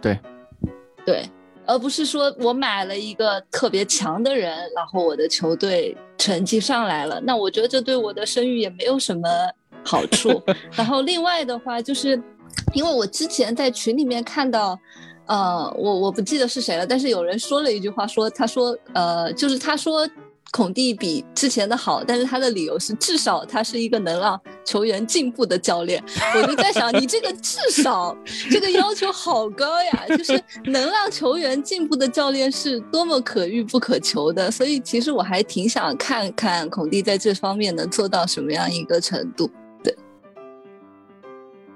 [0.01, 0.19] 对，
[1.05, 1.23] 对。
[1.65, 9.29] 而不是说我买了一个特别强的人，然后我的球队成绩上来了，那我觉得这对我的声誉也没有什么
[9.83, 10.41] 好处。
[10.71, 12.21] 然后另外的话，就是
[12.73, 14.79] 因为我之前在群里面看到，
[15.25, 20.09] 呃，我我不记得是谁了，但是有人说了一句话，说他说呃，就是他说。
[20.51, 26.03] 孔蒂比之前的好，但是他的理由是至少他是一个能让球员进步的教练。
[26.35, 28.15] 我就在想，你这个至少
[28.51, 34.51] 这个要求好高呀，就是能让球员进步的教练是多么可遇不可求的。
[34.51, 39.49] 所以其实我还挺想看看孔蒂在这方面能做到什么样一个程度。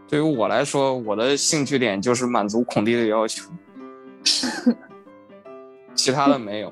[0.07, 3.49] 对，于我来说，我的兴趣点就是满足孔蒂的要求，
[5.93, 6.71] 其他的没有。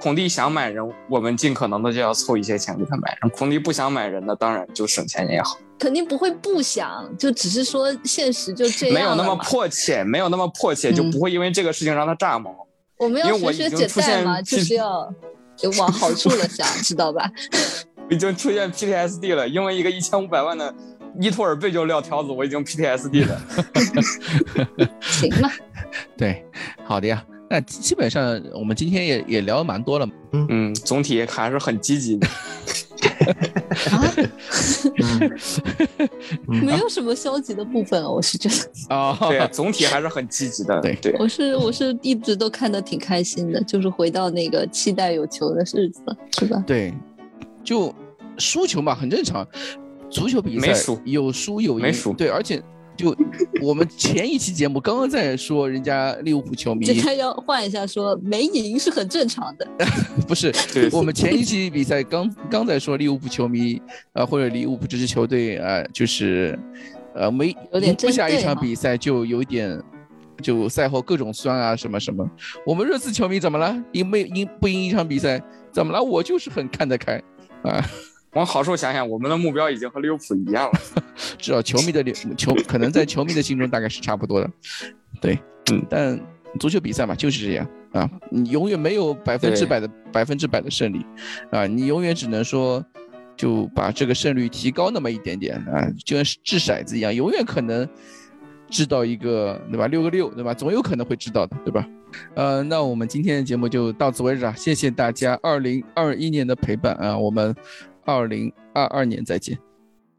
[0.00, 5.58] 孔蒂想买人，我们尽可能的就要凑一些钱给他买人；孔蒂不想买人的，当然就省钱也好。
[5.78, 12.66] 肯定不会不想，就只是说现实就这样没有那么迫切，没有那么迫切，就嗯不会因为这个事情让他炸毛。
[12.96, 15.14] 我们要学学简已经出现代嘛，就是要
[15.54, 17.30] 就往好处了想，知道吧？
[18.08, 20.74] 已经出现 PTSD 了，因为一个一千五百万的
[21.18, 23.40] 伊托尔贝就撂挑子，我已经 PTSD 了。
[25.00, 25.50] 行吧，
[26.16, 26.44] 对，
[26.84, 27.24] 好的呀。
[27.52, 32.24] 那基本上我们今天也也聊了蛮多了，嗯，总体还是很积极的。
[36.46, 38.48] 没有什么消极的部分，我是觉
[38.88, 40.80] 得，啊，对，总体还是很积极的。
[40.80, 46.00] 对对，我是我是一直都看的挺开心的，就是回到那个期待有球的日子，
[46.38, 46.62] 是吧？
[46.64, 46.94] 对，
[47.64, 47.92] 就
[48.38, 49.44] 输球嘛，很正常。
[50.10, 52.62] 足球比赛没输有输有赢，没输对，而且
[52.96, 53.16] 就
[53.62, 59.66] 我们前一期节目刚刚在说人家利物浦球迷现在要换一下说，没赢是很正常的。
[60.28, 60.52] 不是，
[60.92, 63.76] 我们前一期比赛刚刚在说利物浦球迷
[64.12, 66.58] 啊、呃或者利物浦这支球队啊、呃就是
[67.14, 69.80] 呃没有点赢不下一场比赛就有点。
[70.42, 72.26] 就赛后各种酸啊什么什么，
[72.64, 73.76] 我们热刺球迷怎么了？
[73.92, 75.38] 赢没赢不赢一场比赛
[75.70, 76.02] 怎么了？
[76.02, 77.22] 我就是很看得开
[77.62, 77.84] 啊，
[78.34, 80.80] 往好处想想，我们的目标已经和利物浦一样了。
[81.38, 82.02] 至少球迷的
[82.36, 84.50] 球可能在球迷的心中大概是差不多的，
[85.20, 85.38] 对，
[85.72, 86.18] 嗯，但
[86.58, 91.04] 足球比赛嘛就是这样啊，你永远没有百分之百的百分之百的胜利
[91.50, 92.84] 啊，你永远只能说
[93.36, 97.88] 就把这个胜率提高那么一点点啊，就像是掷骰子一样，永远可能
[98.68, 99.86] 掷到一个对吧？
[99.86, 101.86] 六个六对吧，总有可能会掷到的对吧？
[102.34, 107.54] 呃，那我们今天的节目就到此为止啊，谢谢大家二零二一年的陪伴啊，我们
[108.14, 109.58] 二零二二年再见。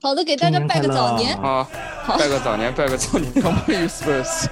[0.01, 1.38] 好的，给大家拜个早年。
[1.38, 1.69] 好，
[2.18, 3.31] 拜个早年，拜个早年。
[3.34, 4.47] Come on, you Spurs